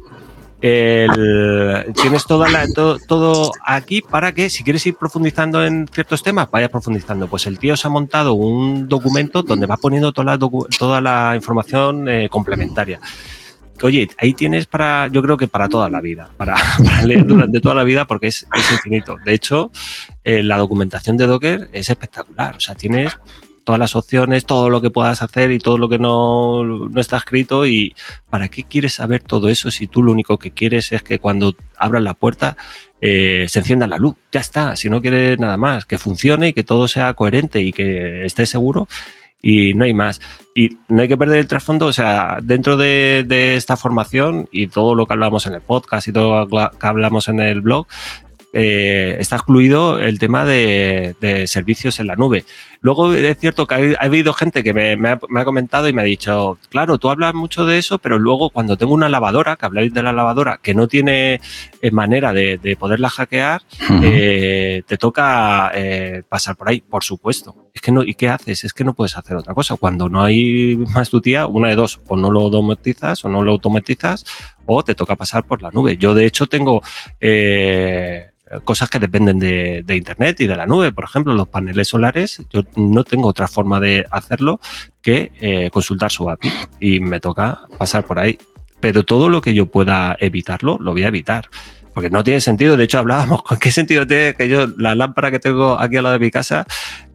[0.61, 7.27] el, tienes todo, aquí para que si quieres ir profundizando en ciertos temas, vayas profundizando.
[7.27, 10.39] Pues el tío se ha montado un documento donde va poniendo toda la,
[10.77, 12.99] toda la información eh, complementaria.
[13.83, 16.55] Oye, ahí tienes para, yo creo que para toda la vida, para,
[17.03, 19.17] leer durante toda la vida porque es, es infinito.
[19.25, 19.71] De hecho,
[20.23, 22.55] eh, la documentación de Docker es espectacular.
[22.57, 23.17] O sea, tienes
[23.63, 27.17] todas las opciones, todo lo que puedas hacer y todo lo que no, no está
[27.17, 27.65] escrito.
[27.65, 27.95] ¿Y
[28.29, 31.55] para qué quieres saber todo eso si tú lo único que quieres es que cuando
[31.77, 32.57] abras la puerta
[33.01, 34.15] eh, se encienda la luz?
[34.31, 37.71] Ya está, si no quieres nada más, que funcione y que todo sea coherente y
[37.71, 38.87] que estés seguro
[39.41, 40.21] y no hay más.
[40.55, 44.67] Y no hay que perder el trasfondo, o sea, dentro de, de, esta formación y
[44.67, 47.87] todo lo que hablamos en el podcast y todo lo que hablamos en el blog,
[48.53, 52.43] eh, está excluido el tema de, de, servicios en la nube.
[52.81, 55.87] Luego es cierto que ha, ha habido gente que me, me, ha, me, ha, comentado
[55.87, 59.07] y me ha dicho, claro, tú hablas mucho de eso, pero luego cuando tengo una
[59.07, 61.39] lavadora, que habláis de la lavadora, que no tiene
[61.81, 64.01] eh, manera de, de, poderla hackear, uh -huh.
[64.03, 67.55] eh, te toca eh, pasar por ahí, por supuesto.
[67.73, 68.63] Es que no, ¿y qué haces?
[68.63, 69.77] Es que no puedes hacer otra cosa.
[69.77, 73.43] Cuando no hay más tu tía, una de dos, o no lo automatizas o no
[73.43, 74.25] lo automatizas,
[74.65, 75.97] o te toca pasar por la nube.
[75.97, 76.81] Yo, de hecho, tengo
[77.19, 78.31] eh,
[78.63, 80.91] cosas que dependen de, Internet y de la nube.
[80.91, 84.59] Por ejemplo, los paneles solares, yo no tengo otra forma de hacerlo
[85.01, 88.37] que eh, consultar su API y me toca pasar por ahí.
[88.79, 91.49] Pero todo lo que yo pueda evitarlo, lo voy a evitar.
[91.93, 95.31] Porque no tiene sentido, de hecho hablábamos, ¿con qué sentido tiene que yo, la lámpara
[95.31, 96.65] que tengo aquí al lado de mi casa,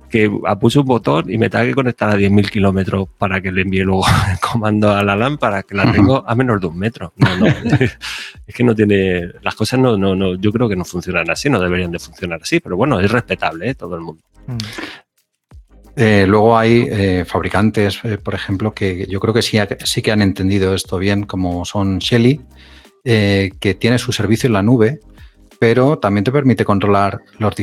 [0.09, 0.31] que
[0.61, 3.83] puse un botón y me tenga que conectar a 10.000 kilómetros para que le envíe
[3.83, 7.13] luego el comando a la lámpara, que la tengo a menos de un metro.
[7.17, 7.47] No, no.
[8.47, 9.33] es que no tiene.
[9.43, 12.41] Las cosas no, no, no, yo creo que no funcionan así, no deberían de funcionar
[12.43, 13.75] así, pero bueno, es respetable ¿eh?
[13.75, 14.23] todo el mundo.
[14.47, 14.57] Mm.
[15.99, 20.13] Eh, luego hay eh, fabricantes, eh, por ejemplo, que yo creo que sí, sí, que
[20.13, 22.43] han entendido esto bien, como son Shelly,
[23.03, 25.01] eh, que tiene su servicio en la nube,
[25.59, 27.55] pero también te permite controlar los,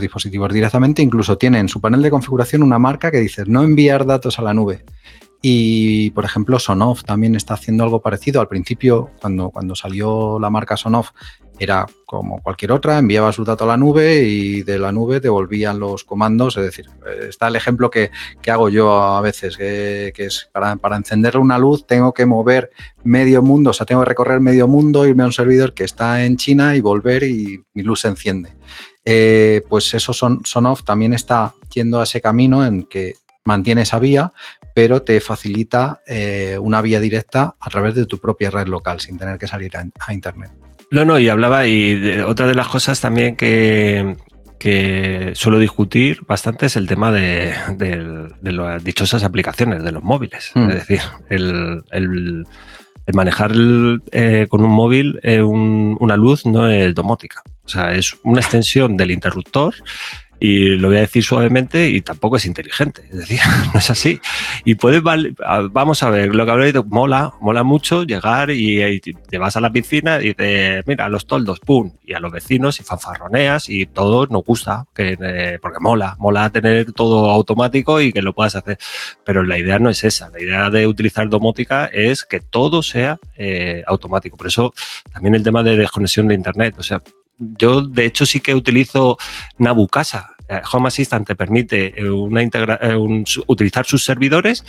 [0.00, 1.02] dispositivos directamente.
[1.02, 4.42] Incluso tiene en su panel de configuración una marca que dice no enviar datos a
[4.42, 4.84] la nube.
[5.42, 8.40] Y, por ejemplo, Sonoff también está haciendo algo parecido.
[8.40, 11.10] Al principio, cuando, cuando salió la marca Sonoff,
[11.58, 15.78] era como cualquier otra, enviaba su dato a la nube y de la nube devolvían
[15.78, 16.56] los comandos.
[16.56, 16.86] Es decir,
[17.28, 18.10] está el ejemplo que,
[18.42, 22.70] que hago yo a veces, que, es para, para, encender una luz tengo que mover
[23.04, 26.24] medio mundo, o sea, tengo que recorrer medio mundo, irme a un servidor que está
[26.24, 28.56] en China y volver y mi luz se enciende.
[29.04, 33.98] Eh, pues eso son, Sonoff también está yendo a ese camino en que mantiene esa
[34.00, 34.32] vía,
[34.74, 39.16] pero te facilita eh, una vía directa a través de tu propia red local sin
[39.16, 40.65] tener que salir a Internet.
[40.90, 44.16] No, no, y hablaba, y de, otra de las cosas también que,
[44.58, 50.02] que suelo discutir bastante es el tema de, de, de las dichosas aplicaciones de los
[50.02, 50.52] móviles.
[50.54, 50.68] Mm.
[50.70, 52.46] Es decir, el, el,
[53.06, 57.42] el manejar el, eh, con un móvil eh, un, una luz no es domótica.
[57.64, 59.74] O sea, es una extensión del interruptor
[60.38, 63.40] y lo voy a decir suavemente y tampoco es inteligente, es decir,
[63.72, 64.20] no es así.
[64.64, 65.02] Y puedes,
[65.70, 69.60] vamos a ver, lo que habréis mola, mola mucho llegar y, y, te vas a
[69.60, 73.86] la piscina y te, mira, los toldos, pum, y a los vecinos y fanfarroneas y
[73.86, 78.56] todo nos gusta, que, eh, porque mola, mola tener todo automático y que lo puedas
[78.56, 78.78] hacer.
[79.24, 83.18] Pero la idea no es esa, la idea de utilizar domótica es que todo sea
[83.36, 84.36] eh, automático.
[84.36, 84.74] Por eso
[85.12, 87.02] también el tema de desconexión de Internet, o sea,
[87.38, 89.18] yo de hecho sí que utilizo
[89.58, 90.36] Nabu Casa.
[90.48, 94.64] Eh, Home Assistant te permite eh, una eh, utilizar sus servidores,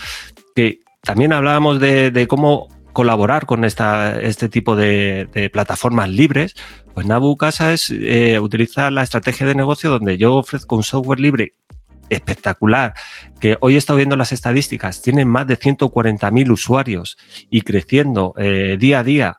[0.55, 6.55] que también hablábamos de, cómo colaborar con esta, este tipo de, plataformas libres,
[6.93, 7.91] pues Nabu Casa es,
[8.41, 11.53] utiliza la estrategia de negocio donde yo ofrezco un software libre
[12.09, 12.95] espectacular,
[13.39, 17.17] que hoy he estado viendo las estadísticas, tienen más de 140.000 usuarios
[17.49, 18.33] y creciendo
[18.79, 19.37] día a día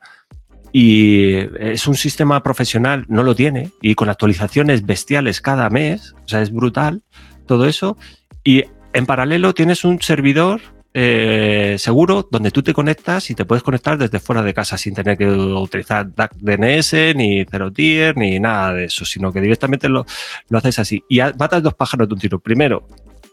[0.81, 6.29] y es un sistema profesional, no lo tiene, y con actualizaciones bestiales cada mes, o
[6.29, 7.03] sea, es brutal
[7.47, 7.97] todo eso.
[8.45, 8.62] Y
[8.93, 10.61] en paralelo tienes un servidor
[10.95, 14.95] eh, seguro donde tú te conectas y te puedes conectar desde fuera de casa sin
[14.95, 20.07] tener que utilizar DNS, ni Zero Tier, ni nada de eso, sino que directamente lo,
[20.49, 21.03] lo haces así.
[21.09, 22.39] Y matas dos pájaros de un tiro.
[22.39, 22.87] Primero,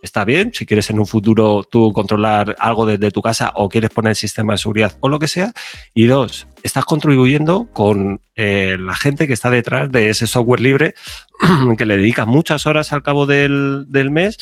[0.06, 3.90] está bien, si quieres en un futuro tú controlar algo desde tu casa o quieres
[3.90, 5.52] poner el sistema de seguridad o lo que sea.
[5.94, 10.96] Y dos, estás contribuyendo con eh, la gente que está detrás de ese software libre
[11.78, 14.38] que le dedica muchas horas al cabo del, del mes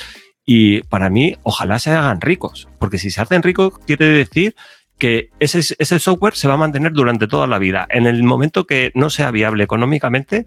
[0.46, 4.56] y para mí ojalá se hagan ricos, porque si se hacen ricos quiere decir
[5.00, 7.88] que ese, ese software se va a mantener durante toda la vida.
[7.90, 10.46] En el momento que no sea viable económicamente,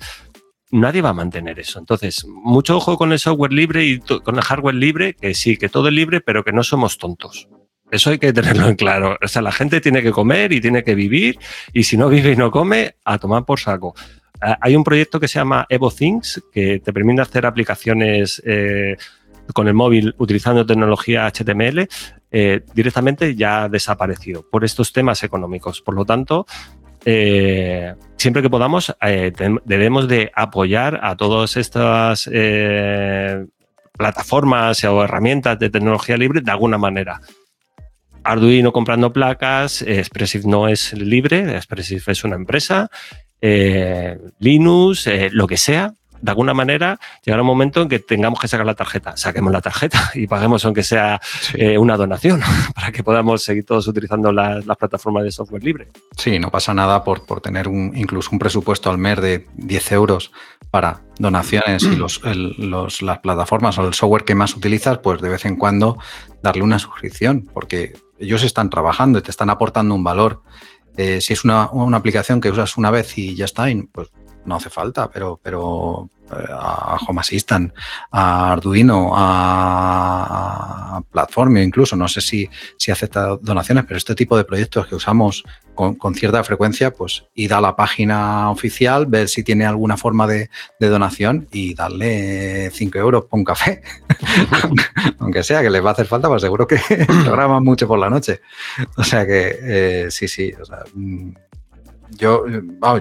[0.70, 1.78] nadie va a mantener eso.
[1.78, 5.68] Entonces, mucho ojo con el software libre y con el hardware libre, que sí, que
[5.68, 7.48] todo es libre, pero que no somos tontos.
[7.90, 9.16] Eso hay que tenerlo en claro.
[9.22, 11.38] O sea, la gente tiene que comer y tiene que vivir,
[11.72, 13.94] y si no vive y no come, a tomar por saco.
[14.40, 18.96] Hay un proyecto que se llama EvoThings, que te permite hacer aplicaciones eh,
[19.54, 21.88] con el móvil utilizando tecnología HTML,
[22.30, 25.80] eh, directamente ya ha desaparecido por estos temas económicos.
[25.80, 26.46] Por lo tanto,
[27.08, 29.32] eh, siempre que podamos, eh,
[29.64, 33.46] debemos de apoyar a todas estas eh,
[33.96, 37.20] plataformas o herramientas de tecnología libre de alguna manera.
[38.24, 42.90] Arduino comprando placas, Expressive no es libre, Expressive es una empresa,
[44.40, 48.66] Linux, lo que sea, de alguna manera llegará un momento en que tengamos que sacar
[48.66, 49.16] la tarjeta.
[49.16, 51.20] Saquemos la tarjeta y paguemos aunque sea
[51.54, 52.40] eh, una donación
[52.74, 55.88] para que podamos seguir todos utilizando las, plataformas de software libre.
[56.16, 59.92] Sí, no pasa nada por, por tener un, incluso un presupuesto al mes de 10
[59.92, 60.32] euros
[60.70, 61.96] para donaciones y
[62.58, 65.98] los, las plataformas o el software que más utilizas, pues de vez en cuando
[66.42, 70.42] darle una suscripción, porque ellos están trabajando y te están aportando un valor.
[70.96, 74.08] Eh, si es una, una, aplicación que usas una vez y ya está, pues
[74.46, 77.72] no hace falta, pero, pero eh, a Home Assistant,
[78.10, 84.44] a Arduino, a, Platform incluso, no sé si, si acepta donaciones, pero este tipo de
[84.44, 85.44] proyectos que usamos
[85.74, 90.48] con, cierta frecuencia, pues ir a la página oficial, ver si tiene alguna forma de,
[90.80, 93.82] donación y darle 5 euros por un café.
[95.18, 96.78] Aunque sea que les va a hacer falta, pues seguro que
[97.24, 98.40] programan mucho por la noche.
[98.96, 100.52] O sea que eh, sí, sí.
[100.60, 100.82] O sea,
[102.10, 102.44] yo,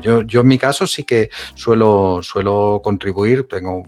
[0.01, 3.83] yo, yo en mi caso sí que suelo, suelo contribuir, tengo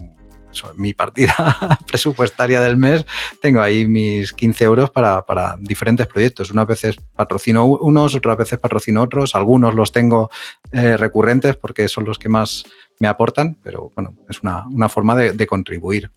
[0.76, 3.04] mi partida presupuestaria del mes,
[3.40, 6.50] tengo ahí mis 15 euros para, diferentes proyectos.
[6.50, 10.30] Unas veces patrocino unos, otras veces patrocino otros, algunos los tengo
[10.72, 12.64] eh, recurrentes porque son los que más
[13.00, 16.10] me aportan, pero bueno, es una, forma de contribuir.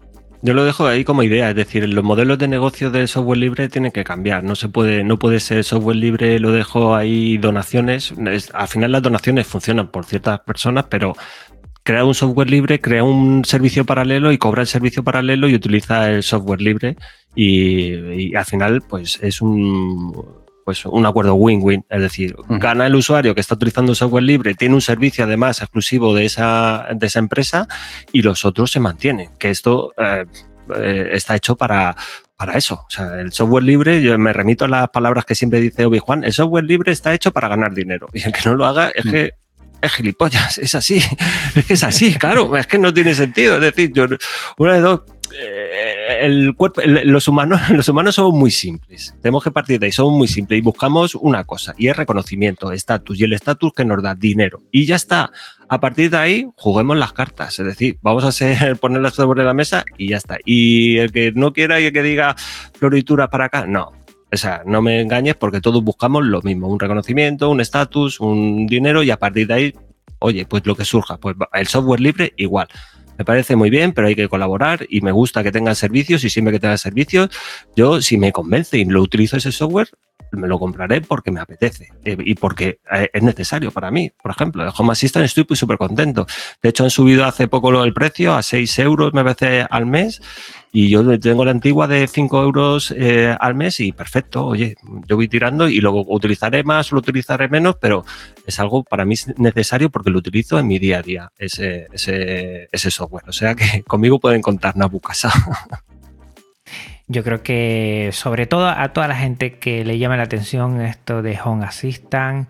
[0.44, 3.70] Yo lo dejo ahí como idea, es decir, los modelos de negocio del software libre
[3.70, 4.44] tienen que cambiar.
[4.44, 8.14] No se puede, no puede ser software libre, lo dejo ahí donaciones.
[8.54, 11.16] al final las donaciones funcionan por ciertas personas, pero
[11.84, 16.10] crea un software libre, crea un servicio paralelo y cobra el servicio paralelo y utiliza
[16.10, 16.96] el software libre
[17.36, 20.12] y, al final pues es un
[20.72, 24.74] pues un acuerdo win-win, es decir, gana el usuario que está utilizando software libre, tiene
[24.74, 27.68] un servicio además exclusivo de esa, de esa empresa
[28.14, 30.24] y los otros se mantienen, que esto eh,
[30.78, 31.94] eh, está hecho para,
[32.38, 32.86] para eso.
[32.88, 36.00] O sea, el software libre, yo me remito a las palabras que siempre dice Obi
[36.00, 38.92] Juan, el software libre está hecho para ganar dinero y el que no lo haga
[38.96, 39.12] es mm.
[39.12, 39.32] que
[39.82, 41.04] es gilipollas, es así,
[41.56, 43.56] es que es así, claro, es que no tiene sentido.
[43.56, 44.06] Es decir, yo,
[44.58, 45.02] una de dos,
[46.22, 49.16] el cuerpo, los, humanos, los humanos somos muy simples.
[49.22, 52.72] Tenemos que partir de ahí, somos muy simples y buscamos una cosa, y es reconocimiento,
[52.72, 54.62] estatus, y el estatus que nos da dinero.
[54.72, 55.32] Y ya está.
[55.68, 57.58] A partir de ahí, juguemos las cartas.
[57.60, 60.38] Es decir, vamos a hacer, ponerlas sobre la mesa y ya está.
[60.46, 62.36] Y el que no quiera y el que diga
[62.74, 63.92] floritura para acá, no.
[64.34, 68.66] O sea, no me engañes porque todos buscamos lo mismo, un reconocimiento, un estatus, un
[68.66, 69.76] dinero y a partir de ahí,
[70.20, 72.70] oye, pues lo que surja, pues el software libre igual
[73.22, 76.30] me parece muy bien, pero hay que colaborar y me gusta que tengan servicios y
[76.32, 77.30] siempre que tengan servicios,
[77.76, 79.90] yo si me convence y lo utilizo ese software,
[80.32, 84.12] me lo compraré porque me apetece eh, y porque eh, es necesario para mí.
[84.22, 86.26] Por ejemplo, el Home Assistant estoy súper contento.
[86.62, 90.22] De hecho, han subido hace poco el precio a 6 euros, me parece, al mes
[90.74, 95.18] y yo tengo la antigua de 5 euros eh, al mes y perfecto, oye, yo
[95.18, 98.06] voy tirando y luego utilizaré más lo utilizaré menos, pero
[98.46, 102.70] es algo para mí necesario porque lo utilizo en mi día a día, ese, ese,
[102.72, 103.26] ese software.
[103.28, 105.32] O sea que conmigo pueden contar Nabucasa.
[107.12, 111.22] Yo creo que sobre todo a toda la gente que le llama la atención esto
[111.22, 112.48] de Home Assistant,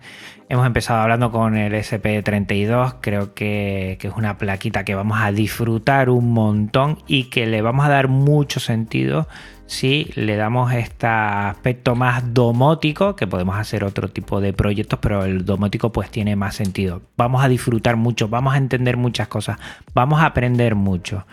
[0.48, 5.32] hemos empezado hablando con el SP32, creo que, que, es una plaquita que vamos a
[5.32, 9.26] disfrutar un montón y que le vamos a dar mucho sentido
[9.66, 15.24] si le damos este aspecto más domótico, que podemos hacer otro tipo de proyectos, pero
[15.24, 17.02] el domótico pues tiene más sentido.
[17.16, 19.58] Vamos a disfrutar mucho, vamos a entender muchas cosas,
[19.92, 21.24] vamos a aprender mucho.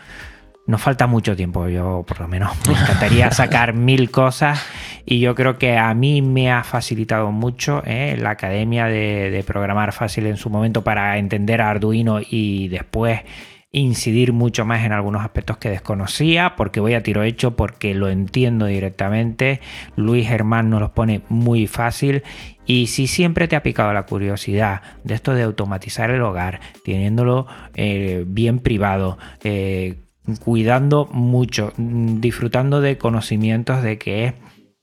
[0.69, 4.63] Nos falta mucho tiempo, yo por lo menos me encantaría sacar mil cosas
[5.03, 9.93] y yo creo que a mí me ha facilitado mucho eh, la academia de, programar
[9.93, 13.21] fácil en su momento para entender Arduino y después
[13.71, 18.07] incidir mucho más en algunos aspectos que desconocía, porque voy a tiro hecho, porque lo
[18.07, 19.61] entiendo directamente.
[19.95, 22.21] Luis Germán nos los pone muy fácil.
[22.67, 27.47] Y si siempre te ha picado la curiosidad de esto de automatizar el hogar, teniéndolo
[27.73, 29.95] eh, bien privado, eh,
[30.43, 34.33] cuidando mucho, disfrutando de conocimientos de que es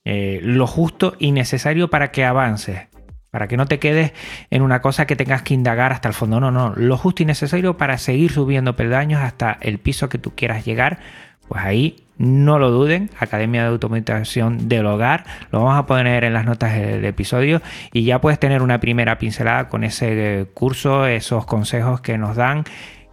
[0.05, 2.87] eh, lo justo y necesario para que avances.
[3.29, 4.13] Para que no te quedes
[4.49, 6.39] en una cosa que tengas que indagar hasta el fondo.
[6.39, 6.73] No, no.
[6.75, 10.99] Lo justo y necesario para seguir subiendo peldaños hasta el piso que tú quieras llegar.
[11.47, 16.33] Pues ahí no lo duden, Academia de Automatización del Hogar, lo vamos a poner en
[16.33, 17.61] las notas del episodio
[17.93, 22.63] y ya puedes tener una primera pincelada con ese curso, esos consejos que nos dan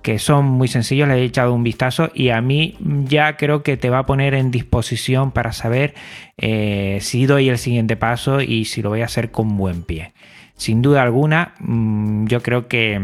[0.05, 2.77] que son muy sencillos, le he echado un vistazo y a mí
[3.09, 5.95] ya creo que te va a poner en disposición para saber
[6.37, 10.13] eh, si doy el siguiente paso y si lo voy a hacer con buen pie.
[10.57, 13.01] Sin duda alguna, mm, yo creo que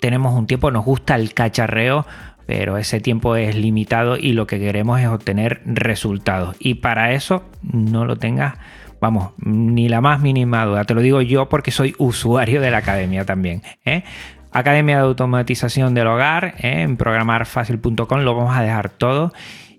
[0.00, 2.04] tenemos un tiempo, nos gusta el cacharreo,
[2.46, 6.56] pero ese tiempo es limitado y lo que queremos es obtener resultados.
[6.58, 8.58] Y para eso no lo tengas,
[9.00, 10.82] vamos, ni la más mínima duda.
[10.82, 13.62] Te lo digo yo porque soy usuario de la academia también.
[13.84, 14.02] ¿eh?
[14.52, 16.82] Academia de Automatización del Hogar, ¿eh?
[16.82, 19.32] en programarfacil.com lo vamos a dejar todo.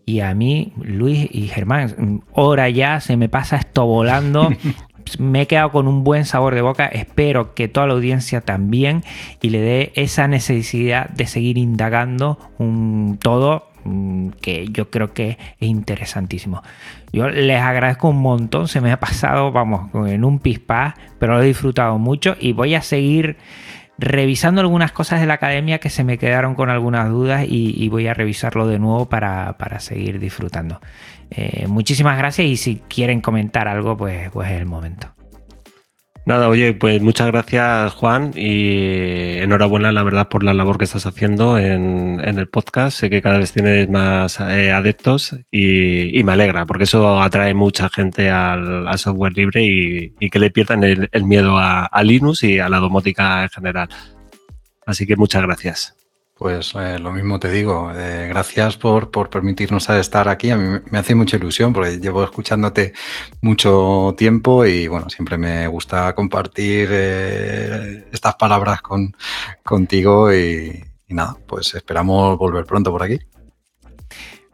[0.06, 4.50] Y a mí, Luis y Germán, ahora ya se me pasa esto volando.
[5.18, 6.86] me he quedado con un buen sabor de boca.
[6.86, 9.04] Espero que toda la audiencia también
[9.42, 15.38] y le dé esa necesidad de seguir indagando un todo mm, que yo creo que
[15.60, 16.62] es interesantísimo.
[17.12, 21.42] Yo les agradezco un montón, se me ha pasado, vamos, en un pispá, pero lo
[21.42, 23.38] he disfrutado mucho y voy a seguir
[24.00, 28.08] revisando algunas cosas de la academia que se me quedaron con algunas dudas y, voy
[28.08, 30.80] a revisarlo de nuevo para, seguir disfrutando.
[31.32, 35.19] Eh, muchísimas gracias y si quieren comentar algo, pues, pues es el momento.
[36.26, 41.06] Nada, oye, pues muchas gracias Juan y enhorabuena la verdad por la labor que estás
[41.06, 43.00] haciendo en, el podcast.
[43.00, 47.90] Sé que cada vez tienes más eh, adeptos y, me alegra porque eso atrae mucha
[47.90, 52.78] gente al, software libre y, que le pierdan el, miedo a Linux y a la
[52.78, 53.90] domótica en general.
[54.86, 55.99] Así que muchas gracias.
[56.40, 60.52] Pues eh, lo mismo te digo, eh, gracias por, permitirnos estar aquí.
[60.52, 62.94] A mí me hace mucha ilusión porque llevo escuchándote
[63.42, 69.14] mucho tiempo y bueno, siempre me gusta compartir eh, estas palabras con,
[69.64, 73.20] contigo y, nada, pues esperamos volver pronto por aquí.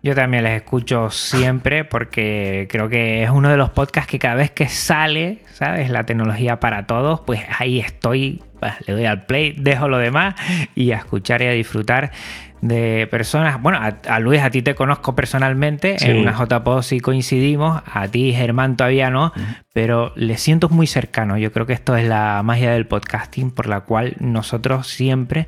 [0.02, 4.36] Yo también les escucho siempre porque creo que es uno de los podcasts que cada
[4.36, 5.92] vez que sale, ¿sabes?
[5.92, 8.44] La tecnología para todos, pues ahí estoy,
[8.86, 10.36] le doy al play, dejo lo demás
[10.76, 12.12] y a escuchar y a disfrutar
[12.68, 13.62] de personas.
[13.62, 18.34] Bueno, a, Luis, a ti te conozco personalmente, en una JPO sí coincidimos, a ti,
[18.34, 19.34] Germán, todavía no,
[19.72, 21.38] pero le siento muy cercano.
[21.38, 25.48] Yo creo que esto es la magia del podcasting por la cual nosotros siempre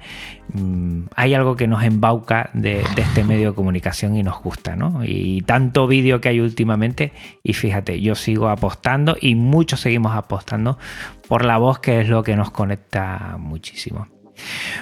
[0.53, 5.01] mm, hay algo que nos embauca de, este medio de comunicación y nos gusta, ¿no?
[5.03, 10.78] Y tanto vídeo que hay últimamente, y fíjate, yo sigo apostando y muchos seguimos apostando
[11.28, 14.07] por la voz, que es lo que nos conecta muchísimo.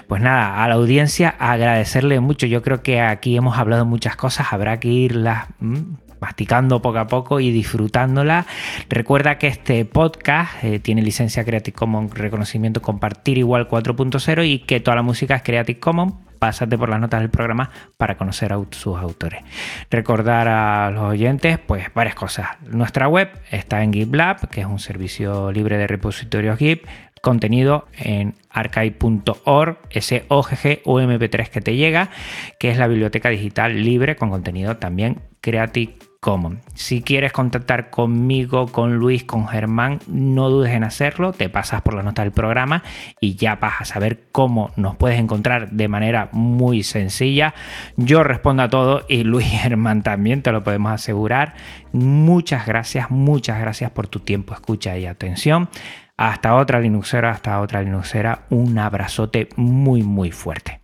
[0.07, 2.45] Pues nada, a la audiencia agradecerle mucho.
[2.45, 7.07] Yo creo que aquí hemos hablado muchas cosas, habrá que irlas mm, masticando poco a
[7.07, 8.45] poco y disfrutándola.
[8.89, 14.79] Recuerda que este podcast eh, tiene licencia Creative Commons reconocimiento compartir igual 4.0 y que
[14.79, 16.13] toda la música es Creative Commons.
[16.39, 19.43] Pásate por las notas del programa para conocer a sus autores.
[19.89, 22.47] Recordar a los oyentes, pues varias cosas.
[22.61, 26.85] Nuestra web está en GitLab, que es un servicio libre de repositorios Git
[27.25, 32.11] contenido en archive.org, ese OGG o MP3 que te llega,
[32.59, 36.61] que es la biblioteca digital libre con contenido también Creative Commons.
[36.75, 41.95] Si quieres contactar conmigo, con Luis, con Germán, no dudes en hacerlo, te pasas por
[41.95, 42.83] la nota del programa
[43.19, 47.55] y ya vas a saber cómo nos puedes encontrar de manera muy sencilla.
[47.97, 51.55] Yo respondo a todo y Luis y Germán también, te lo podemos asegurar.
[51.91, 55.69] Muchas gracias, muchas gracias por tu tiempo, escucha y atención.
[56.17, 58.45] Hasta otra Linuxera, hasta otra Linuxera.
[58.49, 60.81] Un abrazote muy, muy fuerte.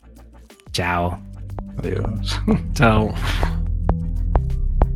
[0.73, 1.19] Chao.
[1.77, 2.41] Adiós.
[2.73, 3.13] Chao.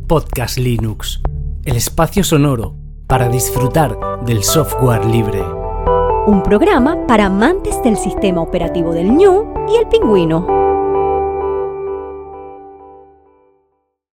[0.06, 1.22] Podcast Linux.
[1.64, 2.74] El espacio sonoro
[3.06, 5.42] para disfrutar del software libre.
[6.26, 10.65] Un programa para amantes del sistema operativo del ñu y el pingüino.